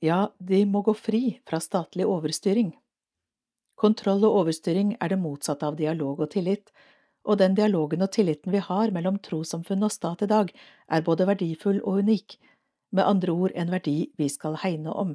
[0.00, 2.72] Ja, de må gå fri fra statlig overstyring.
[3.76, 6.72] Kontroll og overstyring er det motsatte av dialog og tillit,
[7.24, 10.52] og den dialogen og tilliten vi har mellom trossamfunn og stat i dag,
[10.88, 12.38] er både verdifull og unik,
[12.92, 15.14] med andre ord en verdi vi skal hegne om.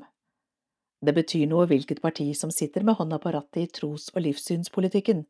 [1.06, 5.26] Det betyr noe hvilket parti som sitter med hånda på rattet i tros- og livssynspolitikken.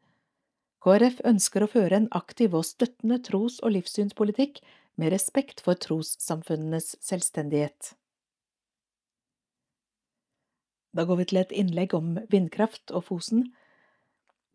[0.86, 4.62] KrF ønsker å føre en aktiv og støttende tros- og livssynspolitikk
[5.02, 7.96] med respekt for trossamfunnenes selvstendighet.
[10.96, 13.50] Da går vi til et innlegg om vindkraft og Fosen.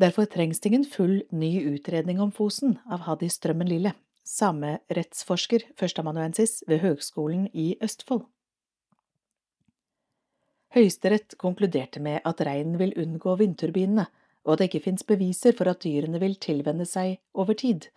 [0.00, 3.92] Derfor trengs det ingen full ny utredning om Fosen av Hadi Strømmen Lille,
[4.24, 8.22] samerettsforsker førsteamanuensis ved Høgskolen i Østfold.
[10.72, 14.06] Høyesterett konkluderte med at reinen vil unngå vindturbinene,
[14.46, 17.90] og at det ikke fins beviser for at dyrene vil tilvenne seg over tid.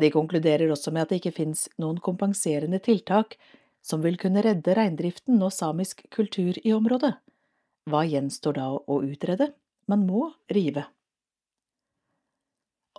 [0.00, 3.36] De konkluderer også med at det ikke fins noen kompenserende tiltak
[3.84, 7.12] som vil kunne redde reindriften og samisk kultur i området.
[7.86, 9.52] Hva gjenstår da å utrede?
[9.86, 10.88] Man må rive.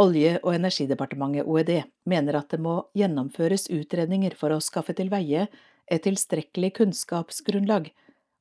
[0.01, 5.47] Olje- og energidepartementet, OED, mener at det må gjennomføres utredninger for å skaffe til veie
[5.85, 7.91] et tilstrekkelig kunnskapsgrunnlag,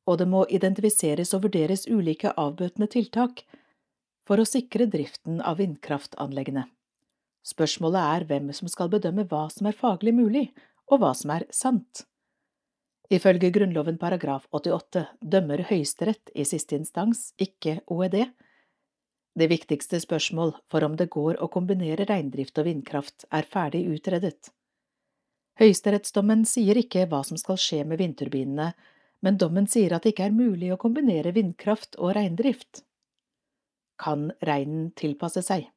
[0.08, 3.44] og det må identifiseres og vurderes ulike avbøtende tiltak
[4.26, 6.64] for å sikre driften av vindkraftanleggene.
[7.44, 10.46] Spørsmålet er hvem som skal bedømme hva som er faglig mulig,
[10.88, 12.06] og hva som er sant.
[13.12, 18.22] Ifølge Grunnloven paragraf 88 dømmer Høyesterett i siste instans, ikke OED.
[19.38, 24.52] Det viktigste spørsmål for om det går å kombinere reindrift og vindkraft, er ferdig utredet.
[25.60, 28.72] Høyesterettsdommen sier ikke hva som skal skje med vindturbinene,
[29.22, 32.82] men dommen sier at det ikke er mulig å kombinere vindkraft og reindrift
[34.02, 35.68] kan reinen tilpasse seg.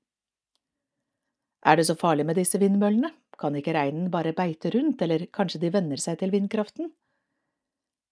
[1.65, 5.61] Er det så farlig med disse vindmøllene, kan ikke reinen bare beite rundt, eller kanskje
[5.65, 6.91] de venner seg til vindkraften?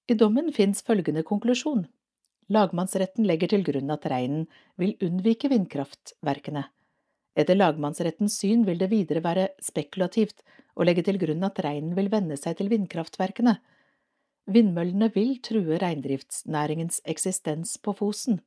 [0.09, 1.85] I dommen fins følgende konklusjon.
[2.51, 4.47] Lagmannsretten legger til grunn at reinen
[4.79, 6.65] vil unnvike vindkraftverkene.
[7.39, 10.43] Etter lagmannsrettens syn vil det videre være spekulativt
[10.75, 13.55] å legge til grunn at reinen vil venne seg til vindkraftverkene.
[14.53, 18.41] Vindmøllene vil true reindriftsnæringens eksistens på Fosen.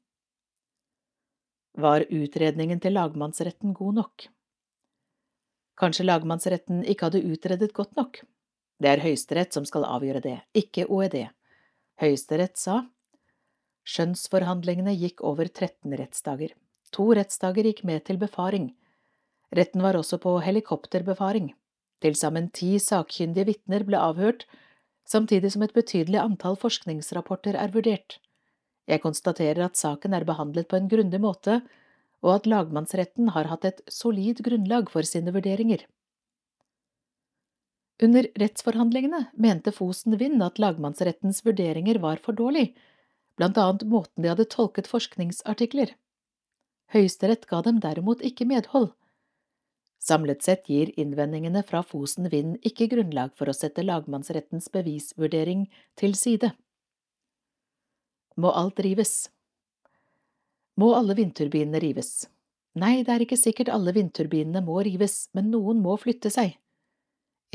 [1.76, 4.28] Var utredningen til lagmannsretten god nok?
[5.76, 8.22] Kanskje lagmannsretten ikke hadde utredet godt nok?
[8.80, 11.18] Det er Høyesterett som skal avgjøre det, ikke OED.
[12.00, 12.82] Høyesterett sa
[13.86, 16.52] skjønnsforhandlingene gikk over 13 rettsdager.
[16.94, 18.70] To rettsdager gikk med til befaring.
[19.54, 21.52] Retten var også på helikopterbefaring.
[22.02, 24.44] Til sammen ti sakkyndige vitner ble avhørt,
[25.08, 28.18] samtidig som et betydelig antall forskningsrapporter er vurdert.
[28.86, 31.60] Jeg konstaterer at saken er behandlet på en grundig måte,
[32.22, 35.84] og at lagmannsretten har hatt et solid grunnlag for sine vurderinger.
[38.02, 42.74] Under rettsforhandlingene mente Fosen Vind at lagmannsrettens vurderinger var for dårlig,
[43.36, 45.94] blant annet måten de hadde tolket forskningsartikler.
[46.94, 48.92] Høyesterett ga dem derimot ikke medhold.
[50.06, 55.66] Samlet sett gir innvendingene fra Fosen Vind ikke grunnlag for å sette lagmannsrettens bevisvurdering
[55.98, 56.52] til side.
[58.36, 59.30] Må alt rives?
[60.76, 62.28] Må alle vindturbinene rives?
[62.76, 66.58] Nei, det er ikke sikkert alle vindturbinene må rives, men noen må flytte seg.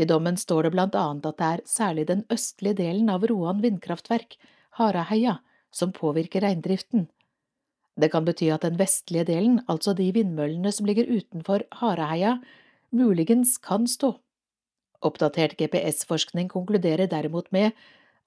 [0.02, 3.62] I dommen står det blant annet at det er særlig den østlige delen av Roan
[3.62, 4.40] vindkraftverk,
[4.80, 5.38] Haraheia,
[5.72, 7.08] som påvirker reindriften.
[8.00, 12.38] Det kan bety at den vestlige delen, altså de vindmøllene som ligger utenfor Hareheia,
[12.92, 14.16] muligens kan stå.
[15.02, 17.72] Oppdatert GPS-forskning konkluderer derimot med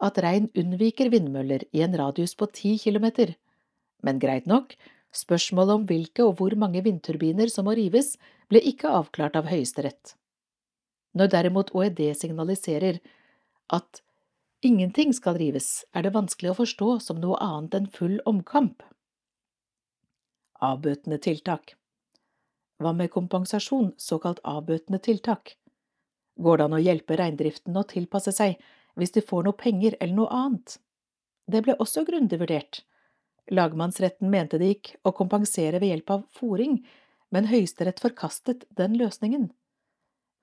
[0.03, 3.37] at rein unnviker vindmøller i en radius på ti kilometer.
[4.05, 4.75] Men greit nok,
[5.15, 8.17] spørsmålet om hvilke og hvor mange vindturbiner som må rives,
[8.51, 10.17] ble ikke avklart av Høyesterett.
[11.15, 12.99] Når derimot OED signaliserer
[13.73, 14.04] at
[14.65, 18.83] ingenting skal rives, er det vanskelig å forstå som noe annet enn full omkamp.
[20.65, 21.75] Avbøtende tiltak
[22.83, 25.57] Hva med kompensasjon, såkalt avbøtende tiltak?
[26.37, 28.57] Går det an å hjelpe reindriften å tilpasse seg
[28.99, 30.79] hvis de får noe penger eller noe annet.
[31.51, 32.83] Det ble også grundig vurdert.
[33.53, 36.79] Lagmannsretten mente det gikk å kompensere ved hjelp av fòring,
[37.35, 39.51] men Høyesterett forkastet den løsningen.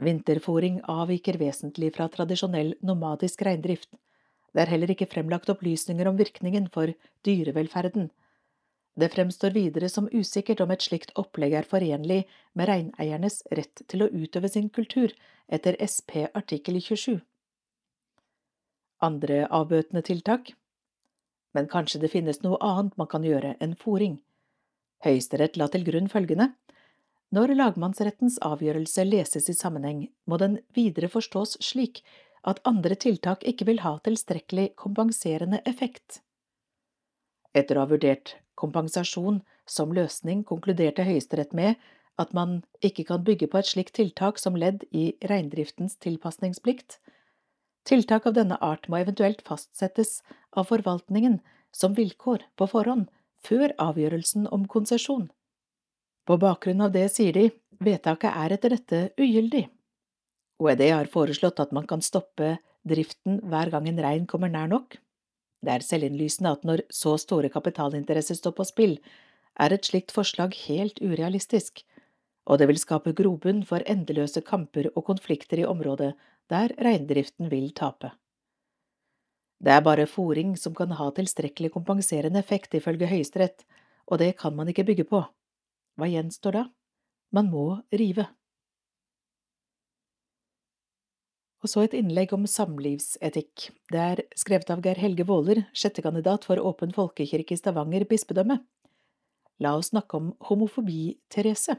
[0.02, 3.90] Vinterfòring avviker vesentlig fra tradisjonell nomadisk reindrift.
[4.52, 6.92] Det er heller ikke fremlagt opplysninger om virkningen for
[7.28, 8.10] dyrevelferden.
[9.00, 14.04] Det fremstår videre som usikkert om et slikt opplegg er forenlig med reineiernes rett til
[14.04, 15.16] å utøve sin kultur
[15.48, 17.22] etter SP artikkel 27
[19.02, 20.54] andre avbøtende tiltak.
[21.54, 24.20] Men kanskje det finnes noe annet man kan gjøre enn fòring.
[25.04, 26.52] Høyesterett la til grunn følgende.
[27.32, 32.04] Når lagmannsrettens avgjørelse leses i sammenheng, må den videre forstås slik
[32.48, 36.22] at andre tiltak ikke vil ha tilstrekkelig kompenserende effekt.
[37.54, 41.76] Etter å ha vurdert kompensasjon som løsning, konkluderte Høyesterett med
[42.22, 47.00] at man ikke kan bygge på et slikt tiltak som ledd i reindriftens tilpasningsplikt.
[47.88, 50.20] Tiltak av denne art må eventuelt fastsettes
[50.52, 51.40] av forvaltningen
[51.74, 53.08] som vilkår på forhånd,
[53.42, 55.32] før avgjørelsen om konsesjon.
[56.30, 57.48] På bakgrunn av det sier de
[57.82, 59.66] vedtaket er etter dette ugyldig.
[60.62, 62.58] OED har foreslått at man kan stoppe
[62.88, 65.00] driften hver gang en rein kommer nær nok.
[65.62, 68.96] Det er selvinnlysende at når så store kapitalinteresser står på spill,
[69.60, 71.84] er et slikt forslag helt urealistisk,
[72.50, 76.14] og det vil skape grobunn for endeløse kamper og konflikter i området
[76.52, 78.12] der reindriften vil tape.
[79.62, 83.66] Det er bare fòring som kan ha tilstrekkelig kompenserende effekt, ifølge Høyesterett,
[84.10, 85.22] og det kan man ikke bygge på.
[85.98, 86.64] Hva gjenstår da?
[87.32, 88.26] Man må rive.
[91.62, 93.68] Og så et innlegg om samlivsetikk.
[93.94, 98.58] Det er skrevet av Geir Helge Våler, sjettekandidat for Åpen folkekirke i Stavanger bispedømme.
[99.62, 101.78] La oss snakke om homofobi, Therese.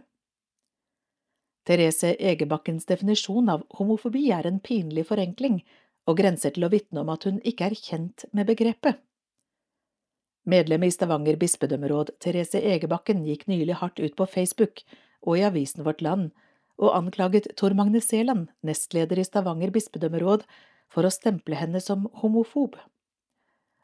[1.67, 5.61] Therese Egebakkens definisjon av homofobi er en pinlig forenkling,
[6.07, 9.03] og grenser til å vitne om at hun ikke er kjent med begrepet.
[10.47, 14.83] Medlem i Stavanger bispedømmeråd, Therese Egebakken, gikk nylig hardt ut på Facebook
[15.23, 16.33] og i avisen Vårt Land
[16.81, 20.47] og anklaget Tor Magne Seland, nestleder i Stavanger bispedømmeråd,
[20.93, 22.77] for å stemple henne som homofob.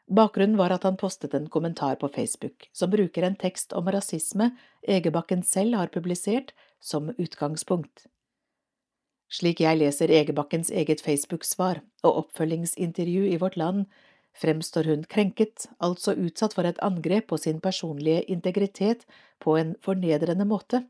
[0.09, 4.51] Bakgrunnen var at han postet en kommentar på Facebook som bruker en tekst om rasisme
[4.81, 8.07] Egebakken selv har publisert som utgangspunkt.
[9.29, 13.85] Slik jeg leser Egebakkens eget Facebook-svar og oppfølgingsintervju i Vårt Land,
[14.33, 19.05] fremstår hun krenket, altså utsatt for et angrep på sin personlige integritet
[19.37, 20.87] på en fornedrende måte.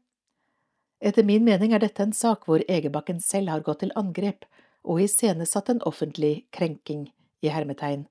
[0.99, 4.43] Etter min mening er dette en sak hvor Egebakken selv har gått til angrep
[4.83, 7.07] og iscenesatt en offentlig krenking,
[7.39, 8.07] i hermetegn.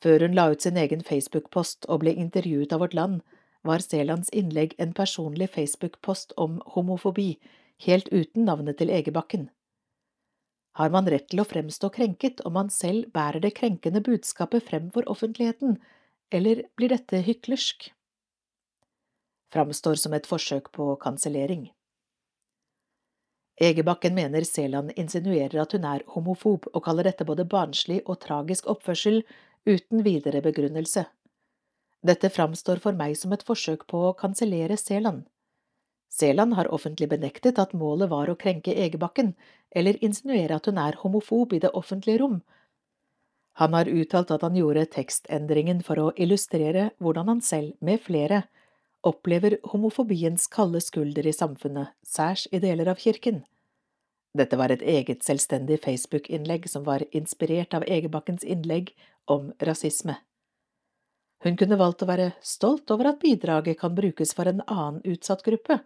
[0.00, 3.20] Før hun la ut sin egen Facebook-post og ble intervjuet av Vårt Land,
[3.64, 7.38] var Selands innlegg en personlig Facebook-post om homofobi,
[7.84, 9.48] helt uten navnet til Egebakken.
[10.76, 14.90] Har man rett til å fremstå krenket om man selv bærer det krenkende budskapet frem
[14.94, 15.78] for offentligheten,
[16.34, 17.92] eller blir dette hyklersk?
[19.54, 21.68] Framstår som et forsøk på kansellering.
[23.60, 28.66] Egebakken mener Seland insinuerer at hun er homofob, og kaller dette både barnslig og tragisk
[28.70, 29.22] oppførsel
[29.66, 31.04] uten videre begrunnelse.
[32.04, 35.22] Dette framstår for meg som et forsøk på å kansellere Seland.
[36.10, 39.32] Seland har offentlig benektet at målet var å krenke Egebakken,
[39.74, 42.42] eller insinuere at hun er homofob i det offentlige rom.
[43.58, 48.44] Han har uttalt at han gjorde tekstendringen for å illustrere hvordan han selv, med flere,
[49.04, 53.42] opplever homofobiens kalde skulder i samfunnet, særs i deler av kirken.
[54.34, 58.90] Dette var et eget selvstendig Facebook-innlegg som var inspirert av Egebakkens innlegg
[59.30, 60.16] om rasisme.
[61.44, 65.44] Hun kunne valgt å være stolt over at bidraget kan brukes for en annen utsatt
[65.46, 65.78] gruppe,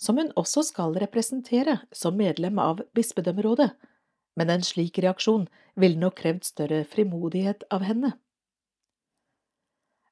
[0.00, 3.72] som hun også skal representere som medlem av bispedømmerådet,
[4.38, 5.48] men en slik reaksjon
[5.78, 8.14] ville nok krevd større frimodighet av henne.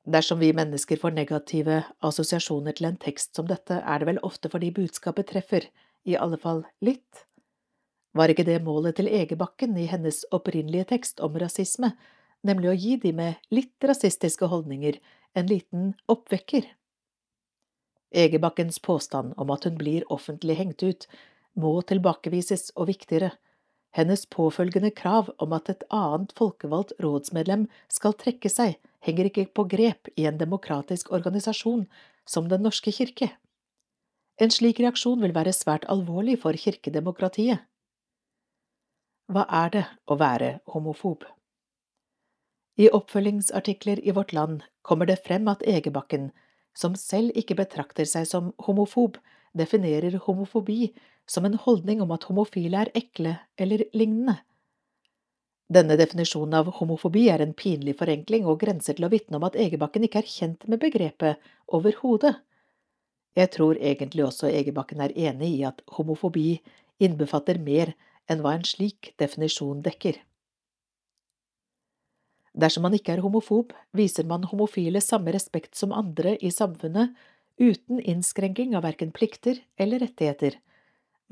[0.04, 4.50] Dersom vi mennesker får negative assosiasjoner til en tekst som dette, er det vel ofte
[4.50, 5.68] fordi budskapet treffer,
[6.02, 7.26] i alle fall litt.
[8.18, 11.92] Var ikke det målet til Egebakken i hennes opprinnelige tekst om rasisme,
[12.42, 14.98] nemlig å gi de med litt rasistiske holdninger
[15.38, 16.66] en liten oppvekker.
[18.12, 21.06] Egebakkens påstand om at hun blir offentlig hengt ut,
[21.54, 23.30] må tilbakevises, og viktigere,
[23.96, 29.66] hennes påfølgende krav om at et annet folkevalgt rådsmedlem skal trekke seg, henger ikke på
[29.70, 31.86] grep i en demokratisk organisasjon
[32.26, 33.32] som Den norske kirke.
[34.40, 37.60] En slik reaksjon vil være svært alvorlig for kirkedemokratiet.
[39.32, 41.26] Hva er det å være homofob?
[42.80, 46.30] I oppfølgingsartikler i Vårt Land kommer det frem at Egebakken,
[46.74, 49.18] som selv ikke betrakter seg som homofob,
[49.52, 50.94] definerer homofobi
[51.28, 54.38] som en holdning om at homofile er ekle eller lignende.
[55.68, 59.56] Denne definisjonen av homofobi er en pinlig forenkling og grenser til å vitne om at
[59.56, 62.34] Egebakken ikke er kjent med begrepet overhodet.
[63.38, 66.58] Jeg tror egentlig også Egebakken er enig i at homofobi
[67.00, 67.94] innbefatter mer
[68.30, 70.18] enn hva en slik definisjon dekker.
[72.52, 77.14] Dersom man ikke er homofob, viser man homofile samme respekt som andre i samfunnet,
[77.56, 80.58] uten innskrenking av verken plikter eller rettigheter.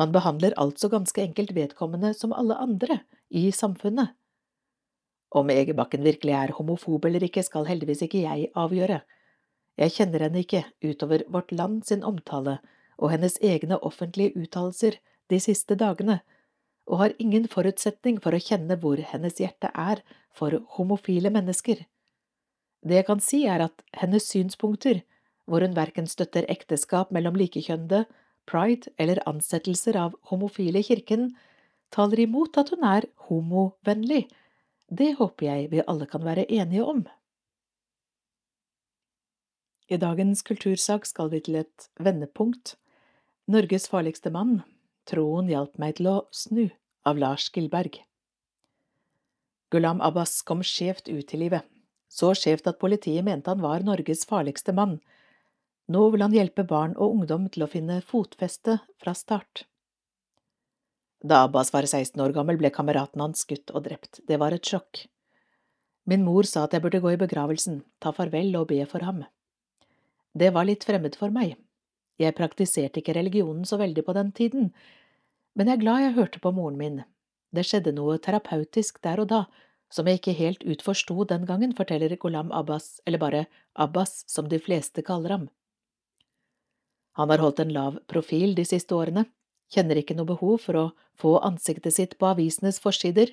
[0.01, 4.15] Man behandler altså ganske enkelt vedkommende som alle andre i samfunnet.
[5.31, 9.01] Om Egebakken virkelig er homofob eller ikke, skal heldigvis ikke jeg avgjøre.
[9.79, 12.59] Jeg kjenner henne ikke utover Vårt Land sin omtale,
[12.99, 14.99] og hennes egne offentlige uttalelser
[15.31, 16.19] de siste dagene,
[16.91, 20.03] og har ingen forutsetning for å kjenne hvor hennes hjerte er
[20.35, 21.85] for homofile mennesker.
[22.83, 25.05] Det jeg kan si, er at hennes synspunkter,
[25.47, 28.05] hvor hun verken støtter ekteskap mellom likekjønnede,
[28.51, 31.31] pride eller ansettelser av homofile i kirken,
[31.95, 34.27] taler imot at hun er homovennlig.
[34.91, 37.05] Det håper jeg vi alle kan være enige om.
[39.91, 42.75] I dagens kultursak skal vi til et vendepunkt.
[43.51, 44.61] Norges farligste mann,
[45.07, 46.69] Troen hjalp meg til å snu,
[47.07, 48.01] av Lars Gilberg.
[49.71, 51.67] Gulam Abbas kom skjevt ut i livet,
[52.11, 54.99] så skjevt at politiet mente han var Norges farligste mann.
[55.91, 59.65] Nå vil han hjelpe barn og ungdom til å finne fotfeste fra start.
[61.21, 64.23] Da Abbas var 16 år gammel, ble kameraten hans skutt og drept.
[64.29, 65.05] Det var et sjokk.
[66.09, 69.27] Min mor sa at jeg burde gå i begravelsen, ta farvel og be for ham.
[70.33, 71.59] Det var litt fremmed for meg.
[72.21, 74.71] Jeg praktiserte ikke religionen så veldig på den tiden,
[75.57, 77.03] men jeg er glad jeg hørte på moren min.
[77.53, 79.45] Det skjedde noe terapeutisk der og da,
[79.91, 84.61] som jeg ikke helt utforsto den gangen, forteller Golam Abbas, eller bare Abbas som de
[84.63, 85.49] fleste kaller ham.
[87.19, 89.27] Han har holdt en lav profil de siste årene,
[89.71, 90.87] kjenner ikke noe behov for å
[91.21, 93.33] få ansiktet sitt på avisenes forsider,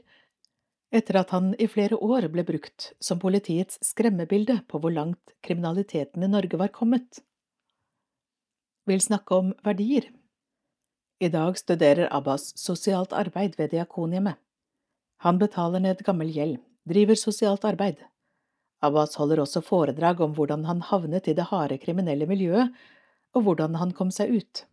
[0.93, 6.23] etter at han i flere år ble brukt som politiets skremmebilde på hvor langt kriminaliteten
[6.23, 7.19] i Norge var kommet.
[8.87, 10.07] Vil snakke om verdier.
[11.19, 14.37] I dag studerer Abbas sosialt arbeid ved Diakonhjemmet.
[15.25, 17.97] Han betaler ned gammel gjeld, driver sosialt arbeid.
[18.85, 22.69] Abbas holder også foredrag om hvordan han havnet i det harde kriminelle miljøet,
[23.33, 24.63] og hvordan han kom seg ut.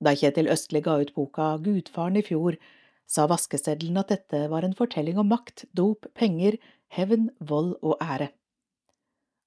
[0.00, 2.58] Da Kjetil Østli ga ut boka Gudfaren i fjor,
[3.06, 6.58] sa vaskeseddelen at dette var en fortelling om makt, dop, penger,
[6.92, 8.32] hevn, vold og ære.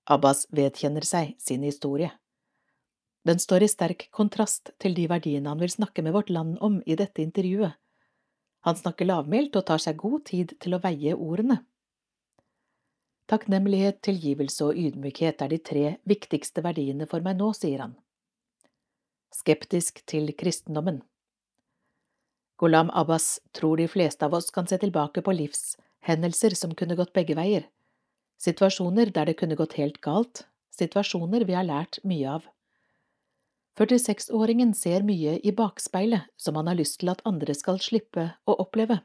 [0.10, 2.10] Abbas vedkjenner seg sin historie.
[3.28, 6.80] Den står i sterk kontrast til de verdiene han vil snakke med vårt land om
[6.86, 7.76] i dette intervjuet.
[8.66, 11.62] Han snakker lavmælt og tar seg god tid til å veie ordene.
[13.30, 17.94] Takknemlighet, tilgivelse og ydmykhet er de tre viktigste verdiene for meg nå, sier han.
[19.34, 21.02] Skeptisk til kristendommen.
[22.60, 27.14] Ghulam Abbas tror de fleste av oss kan se tilbake på livshendelser som kunne gått
[27.16, 27.70] begge veier,
[28.42, 30.44] situasjoner der det kunne gått helt galt,
[30.76, 32.48] situasjoner vi har lært mye av.
[33.80, 38.58] 46-åringen ser mye i bakspeilet som han har lyst til at andre skal slippe å
[38.60, 39.00] oppleve.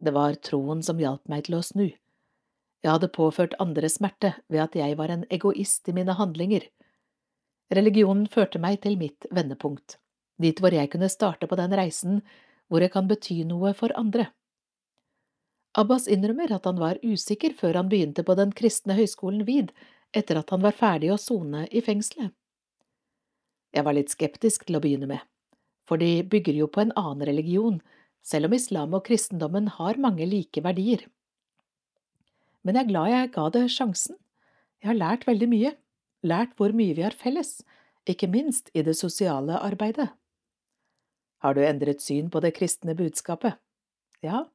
[0.00, 1.88] Det var troen som hjalp meg til å snu.
[2.80, 6.64] Jeg hadde påført andre smerte ved at jeg var en egoist i mine handlinger.
[7.74, 9.98] Religionen førte meg til mitt vendepunkt
[10.42, 12.20] dit hvor jeg kunne starte på den reisen
[12.68, 14.28] hvor jeg kan bety noe for andre.
[15.78, 19.72] Abbas innrømmer at han var usikker før han begynte på den kristne høyskolen VID
[20.16, 22.32] etter at han var ferdig å sone i fengselet.
[23.76, 25.20] Jeg var litt skeptisk til å begynne med,
[25.84, 27.82] for de bygger jo på en annen religion,
[28.24, 31.04] selv om islam og kristendommen har mange like verdier.
[32.64, 34.16] Men jeg er glad jeg ga det sjansen.
[34.80, 35.74] Jeg har lært veldig mye,
[36.22, 37.60] lært hvor mye vi har felles,
[38.08, 40.08] ikke minst i det sosiale arbeidet.
[41.44, 43.58] Har du endret syn på det kristne budskapet?
[44.24, 44.46] Ja,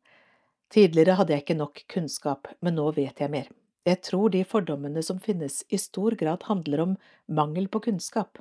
[0.74, 3.48] tidligere hadde jeg ikke nok kunnskap, men nå vet jeg mer.
[3.88, 6.98] Jeg tror de fordommene som finnes, i stor grad handler om
[7.28, 8.40] mangel på kunnskap.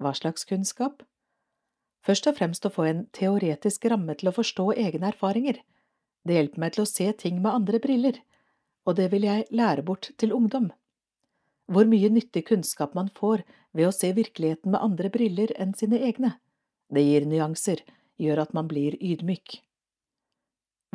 [0.00, 1.02] Hva slags kunnskap?
[2.04, 5.60] Først og fremst å få en teoretisk ramme til å forstå egne erfaringer.
[6.24, 8.20] Det hjelper meg til å se ting med andre briller,
[8.88, 10.70] og det vil jeg lære bort til ungdom.
[11.70, 13.44] Hvor mye nyttig kunnskap man får
[13.76, 16.34] ved å se virkeligheten med andre briller enn sine egne.
[16.90, 17.84] Det gir nyanser,
[18.18, 19.60] gjør at man blir ydmyk.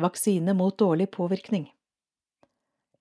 [0.02, 1.70] Vaksine mot dårlig påvirkning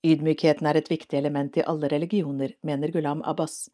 [0.05, 3.71] Ydmykheten er et viktig element i alle religioner, mener Gulam Abbas,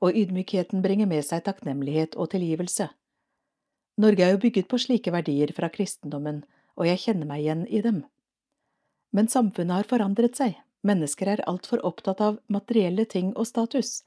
[0.00, 2.88] og ydmykheten bringer med seg takknemlighet og tilgivelse.
[4.00, 6.40] Norge er jo bygget på slike verdier fra kristendommen,
[6.74, 8.00] og jeg kjenner meg igjen i dem.
[9.12, 14.02] Men samfunnet har forandret seg, mennesker er altfor opptatt av materielle ting og status.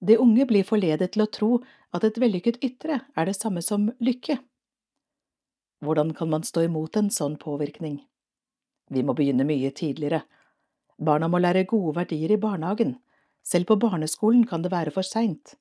[0.00, 1.50] De unge blir forledet til å tro
[1.96, 4.38] at et vellykket ytre er det samme som lykke.
[5.84, 8.00] Hvordan kan man stå imot en sånn påvirkning?
[8.90, 10.22] Vi må begynne mye tidligere.
[10.96, 12.96] Barna må lære gode verdier i barnehagen.
[13.44, 15.56] Selv på barneskolen kan det være for seint.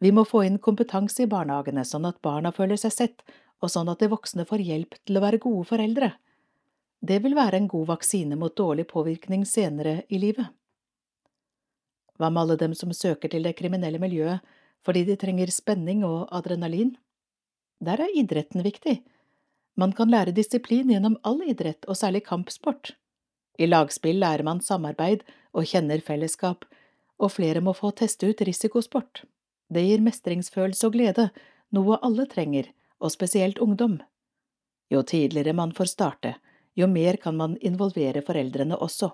[0.00, 3.22] Vi må få inn kompetanse i barnehagene, sånn at barna føler seg sett,
[3.62, 6.10] og sånn at de voksne får hjelp til å være gode foreldre.
[7.06, 10.46] Det vil være en god vaksine mot dårlig påvirkning senere i livet.
[12.18, 14.54] Hva med alle dem som søker til det kriminelle miljøet
[14.86, 16.94] fordi de trenger spenning og adrenalin?
[17.84, 19.02] Der er idretten viktig.
[19.76, 22.94] Man kan lære disiplin gjennom all idrett, og særlig kampsport.
[23.58, 26.64] I lagspill lærer man samarbeid og kjenner fellesskap,
[27.18, 29.24] og flere må få teste ut risikosport.
[29.68, 31.28] Det gir mestringsfølelse og glede,
[31.74, 34.00] noe alle trenger, og spesielt ungdom.
[34.90, 36.36] Jo tidligere man får starte,
[36.76, 39.10] jo mer kan man involvere foreldrene også.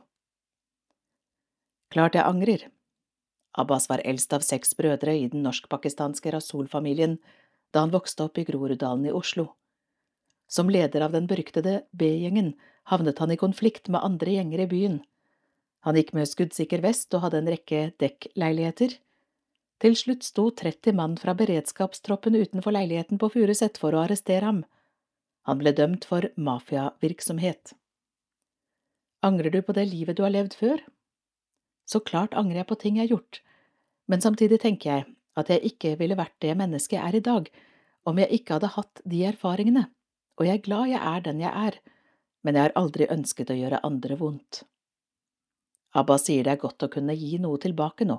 [1.93, 2.67] Klart jeg angrer.
[3.53, 7.19] Abbas var eldst av seks brødre i den norsk-pakistanske Rasul-familien
[7.73, 9.53] da han vokste opp i Groruddalen i Oslo.
[10.49, 12.53] Som leder av den beryktede B-gjengen
[12.91, 14.99] havnet han i konflikt med andre gjenger i byen.
[15.85, 18.97] Han gikk med skuddsikker vest og hadde en rekke dekkleiligheter.
[19.83, 24.61] Til slutt sto 30 mann fra beredskapstroppen utenfor leiligheten på Furuset for å arrestere ham.
[25.49, 27.74] Han ble dømt for mafiavirksomhet.
[29.26, 30.82] Angrer du på det livet du har levd før?
[31.86, 33.40] Så klart angrer jeg på ting jeg har gjort,
[34.11, 35.07] men samtidig tenker jeg
[35.38, 37.51] at jeg ikke ville vært det mennesket jeg er i dag
[38.07, 39.86] om jeg ikke hadde hatt de erfaringene,
[40.38, 41.78] og jeg er glad jeg er den jeg er,
[42.43, 44.62] men jeg har aldri ønsket å gjøre andre vondt.
[45.95, 48.16] Abba sier det er godt å kunne gi noe tilbake nå.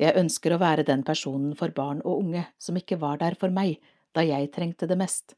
[0.00, 3.52] Jeg ønsker å være den personen for barn og unge som ikke var der for
[3.52, 3.80] meg
[4.16, 5.34] da jeg trengte det mest.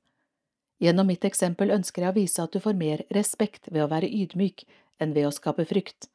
[0.79, 4.11] Gjennom mitt eksempel ønsker jeg å vise at du får mer respekt ved å være
[4.11, 4.63] ydmyk
[5.03, 6.07] enn ved å skape frykt.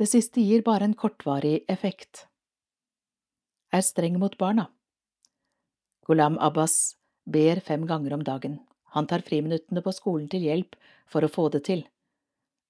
[0.00, 2.24] Det siste gir bare en kortvarig effekt.
[3.70, 4.70] Er streng mot barna.
[6.06, 8.58] Ghulam Abbas ber fem ganger om dagen.
[8.96, 10.76] Han tar friminuttene på skolen til hjelp
[11.10, 11.84] for å få det til.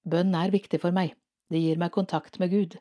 [0.04, 1.14] Bønn er viktig for meg,
[1.50, 2.78] det gir meg kontakt med Gud.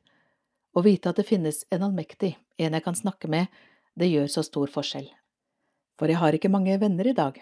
[0.74, 3.48] Å vite at det finnes en allmektig, en jeg kan snakke med,
[3.96, 5.10] det gjør så stor forskjell.
[6.00, 7.38] For jeg har ikke mange venner i dag.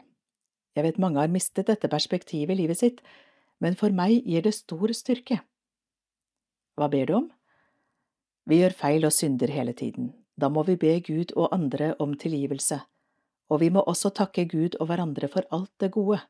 [0.76, 3.02] Jeg vet mange har mistet dette perspektivet i livet sitt,
[3.62, 5.42] men for meg gir det stor styrke.
[6.80, 7.28] Hva ber du om?
[8.48, 10.14] Vi gjør feil og synder hele tiden.
[10.40, 12.80] Da må vi be Gud og andre om tilgivelse.
[13.52, 16.22] Og vi må også takke Gud og hverandre for alt det gode.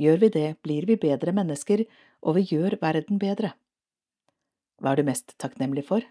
[0.00, 1.82] Gjør vi det, blir vi bedre mennesker,
[2.22, 3.52] og vi gjør verden bedre.
[4.80, 6.06] Hva er du mest takknemlig for?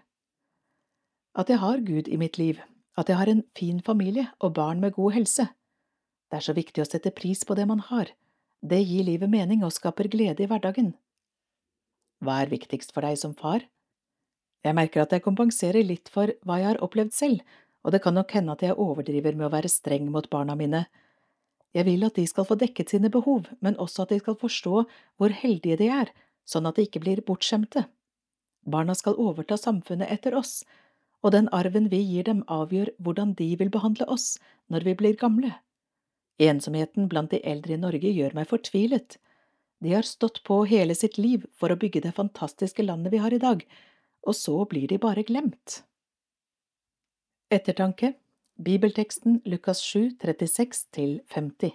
[1.34, 2.60] At jeg har Gud i mitt liv,
[2.98, 5.48] at jeg har en fin familie og barn med god helse.
[6.30, 8.12] Det er så viktig å sette pris på det man har.
[8.62, 10.92] Det gir livet mening og skaper glede i hverdagen.
[12.22, 13.64] Hva er viktigst for deg som far?
[14.62, 17.40] Jeg merker at jeg kompenserer litt for hva jeg har opplevd selv,
[17.82, 20.84] og det kan nok hende at jeg overdriver med å være streng mot barna mine.
[21.74, 24.84] Jeg vil at de skal få dekket sine behov, men også at de skal forstå
[24.84, 26.12] hvor heldige de er,
[26.44, 27.86] sånn at de ikke blir bortskjemte.
[28.68, 30.60] Barna skal overta samfunnet etter oss,
[31.24, 34.34] og den arven vi gir dem avgjør hvordan de vil behandle oss
[34.68, 35.54] når vi blir gamle.
[36.40, 39.18] Ensomheten blant de eldre i Norge gjør meg fortvilet.
[39.84, 43.32] De har stått på hele sitt liv for å bygge det fantastiske landet vi har
[43.32, 43.62] i dag,
[44.24, 45.82] og så blir de bare glemt.
[47.52, 48.14] Ettertanke
[48.60, 51.70] Bibelteksten Lukas 7, 36–50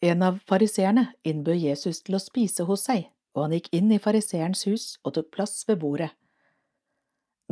[0.00, 4.00] En av fariseerne innbød Jesus til å spise hos seg, og han gikk inn i
[4.00, 6.08] fariseerens hus og tok plass ved bordet.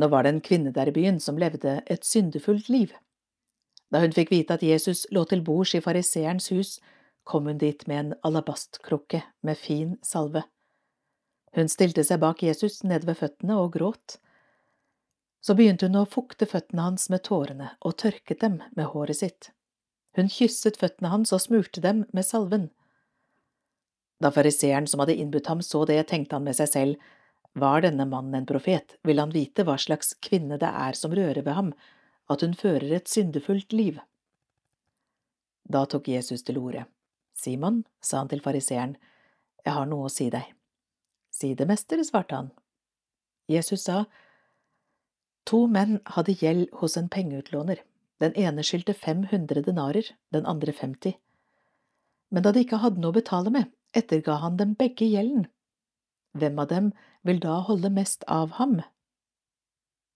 [0.01, 2.93] Nå var det en kvinne der i byen som levde et syndefullt liv.
[3.89, 6.77] Da hun fikk vite at Jesus lå til bords i fariseerens hus,
[7.23, 10.43] kom hun dit med en alabastkrukke med fin salve.
[11.57, 14.17] Hun stilte seg bak Jesus nede ved føttene og gråt.
[15.41, 19.51] Så begynte hun å fukte føttene hans med tårene og tørket dem med håret sitt.
[20.17, 22.69] Hun kysset føttene hans og smurte dem med salven.
[24.19, 27.07] Da fariseeren som hadde innbudt ham så det, tenkte han med seg selv,
[27.57, 31.41] var denne mannen en profet, vil han vite hva slags kvinne det er som rører
[31.41, 31.71] ved ham,
[32.29, 33.99] at hun fører et syndefullt liv.
[35.69, 36.85] Da tok Jesus til orde.
[37.33, 38.97] Simon, sa han til fariseeren,
[39.65, 40.47] jeg har noe å si deg.
[41.31, 42.49] Si det, mester, svarte han.
[43.49, 44.05] Jesus sa,
[45.49, 47.81] To menn hadde gjeld hos en pengeutlåner.
[48.21, 51.15] Den ene skyldte 500 denarer, den andre 50.
[52.29, 55.47] Men da de ikke hadde noe å betale med, etterga han dem begge gjelden.
[56.37, 56.91] Hvem av dem
[57.25, 58.81] vil da holde mest av ham?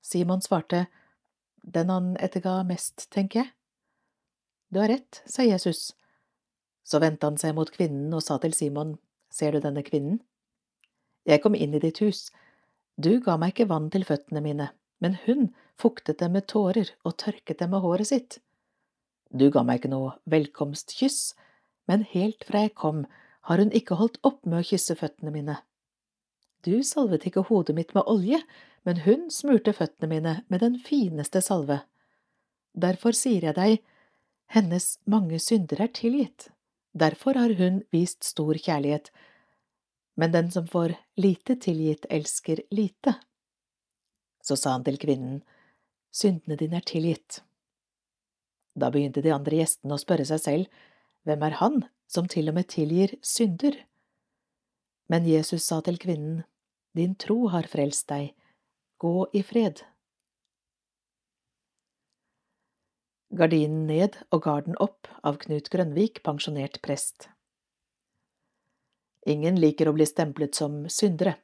[0.03, 0.85] Simon svarte,
[1.63, 3.53] Den han etterga mest, tenker jeg.
[4.69, 5.93] Du har rett, sa Jesus.
[6.83, 8.97] Så vendte han seg mot kvinnen og sa til Simon,
[9.33, 10.19] Ser du denne kvinnen?
[11.25, 12.27] Jeg kom inn i ditt hus.
[13.01, 14.67] Du ga meg ikke vann til føttene mine,
[15.01, 15.47] men hun
[15.79, 18.37] fuktet dem med tårer og tørket dem med håret sitt.
[19.33, 21.33] Du ga meg ikke noe velkomstkyss,
[21.89, 23.07] men helt fra jeg kom,
[23.49, 25.57] har hun ikke holdt opp med å kysse føttene mine.
[26.63, 28.39] Du salvet ikke hodet mitt med olje,
[28.83, 31.81] men hun smurte føttene mine med den fineste salve.
[32.73, 33.77] Derfor sier jeg deg,
[34.53, 36.49] hennes mange synder er tilgitt,
[36.93, 39.09] derfor har hun vist stor kjærlighet,
[40.19, 43.15] men den som får lite tilgitt, elsker lite.
[44.43, 45.41] Så sa han til kvinnen,
[46.13, 47.41] syndene dine er tilgitt.
[48.77, 50.83] Da begynte de andre gjestene å spørre seg selv,
[51.25, 53.77] hvem er han som til og med tilgir synder?
[55.09, 56.43] Men Jesus sa til kvinnen,
[56.93, 58.33] din tro har frelst deg,
[59.03, 59.81] gå i fred.
[63.33, 67.27] Gardinen ned og garden opp av Knut Grønvik, pensjonert prest.
[69.27, 71.35] Ingen liker å bli stemplet som syndere.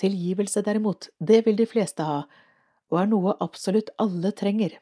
[0.00, 2.22] Tilgivelse derimot, det vil de fleste ha,
[2.92, 4.78] og er noe absolutt alle trenger.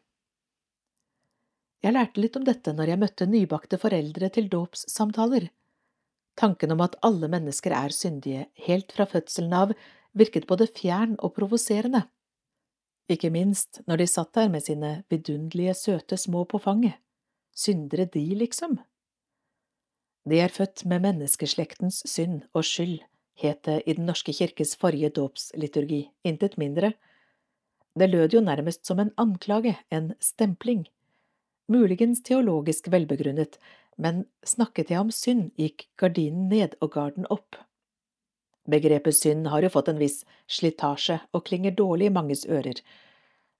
[1.83, 5.49] Jeg lærte litt om dette når jeg møtte nybakte foreldre til dåpssamtaler.
[6.39, 9.75] Tanken om at alle mennesker er syndige, helt fra fødselen av,
[10.19, 12.05] virket både fjern og provoserende.
[13.11, 16.99] Ikke minst når de satt der med sine vidunderlige, søte små på fanget.
[17.53, 18.79] Syndere de, liksom?
[20.29, 23.01] De er født med menneskeslektens synd og skyld,
[23.43, 26.93] het det i Den norske kirkes forrige dåpsliturgi, intet mindre.
[27.99, 30.87] Det lød jo nærmest som en anklage, en stempling.
[31.69, 33.59] Muligens teologisk velbegrunnet,
[33.99, 37.57] men snakket jeg om synd, gikk gardinen ned og garden opp.
[38.71, 42.79] Begrepet synd har jo fått en viss slitasje og klinger dårlig i manges ører,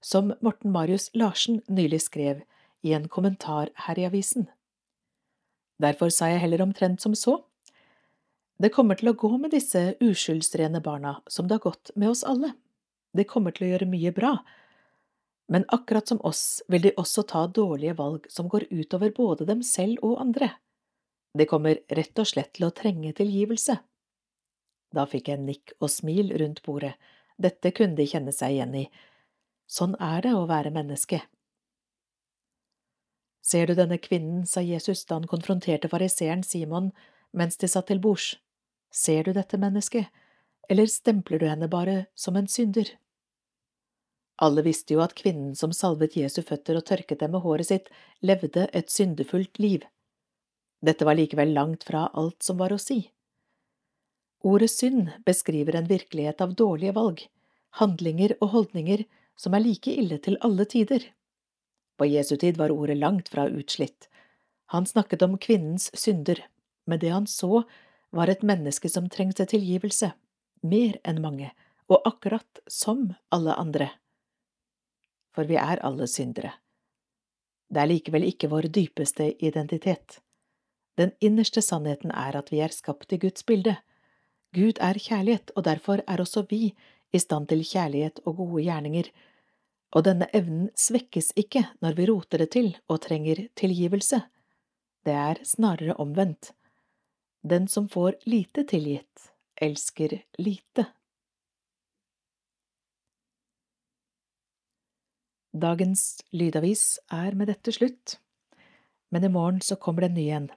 [0.03, 2.43] som Morten Marius Larsen nylig skrev
[2.83, 4.47] i en kommentar her i avisen.
[5.83, 7.41] Derfor sa jeg heller omtrent som så.
[8.59, 12.23] Det kommer til å gå med disse uskyldsrene barna som det har gått med oss
[12.23, 12.53] alle.
[13.13, 14.37] Det kommer til å gjøre mye bra,
[15.51, 19.63] men akkurat som oss vil de også ta dårlige valg som går utover både dem
[19.67, 20.53] selv og andre.
[21.37, 23.75] De kommer rett og slett til å trenge tilgivelse.
[24.93, 26.93] Da fikk jeg nikk og smil rundt bordet,
[27.41, 28.87] dette kunne de kjenne seg igjen i.
[29.65, 31.23] Sånn er det å være menneske.
[33.43, 36.91] Ser du denne kvinnen, sa Jesus da han konfronterte fariseeren Simon
[37.33, 38.35] mens de satt til bords.
[38.93, 40.07] Ser du dette mennesket,
[40.69, 42.93] eller stempler du henne bare som en synder?
[44.43, 47.89] Alle visste jo at kvinnen som salvet Jesu føtter og tørket dem med håret sitt,
[48.21, 49.83] levde et syndefullt liv.
[50.83, 53.01] Dette var likevel langt fra alt som var å si.
[54.43, 57.21] Ordet synd beskriver en virkelighet av dårlige valg,
[57.79, 59.05] handlinger og holdninger
[59.39, 61.05] som er like ille til alle tider.
[61.97, 64.09] På Jesu tid var ordet langt fra utslitt.
[64.75, 66.43] Han snakket om kvinnens synder,
[66.85, 67.63] men det han så,
[68.11, 70.11] var et menneske som trengte tilgivelse,
[70.61, 71.49] mer enn mange,
[71.89, 73.89] og akkurat som alle andre
[75.33, 76.53] for vi er alle syndere.
[77.73, 80.19] Det er likevel ikke vår dypeste identitet.
[80.99, 83.75] Den innerste sannheten er at vi er skapt i Guds bilde.
[84.53, 86.73] Gud er kjærlighet, og derfor er også vi
[87.13, 89.09] i stand til kjærlighet og gode gjerninger,
[89.93, 94.23] og denne evnen svekkes ikke når vi roter det til og trenger tilgivelse.
[95.05, 96.53] Det er snarere omvendt.
[97.43, 99.29] Den som får lite tilgitt,
[99.61, 100.85] elsker lite.
[105.53, 108.17] Dagens lydavis er med dette slutt,
[109.13, 110.47] men i morgen så kommer det en ny en.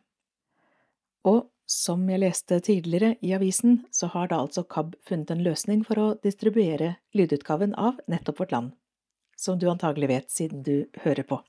[1.29, 5.83] Og som jeg leste tidligere i avisen, så har da altså KAB funnet en løsning
[5.87, 8.71] for å distribuere lydutgaven av nettopp Vårt Land,
[9.37, 11.41] som du antagelig vet siden du hører på.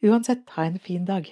[0.00, 1.28] Uansett, ha en fin dag.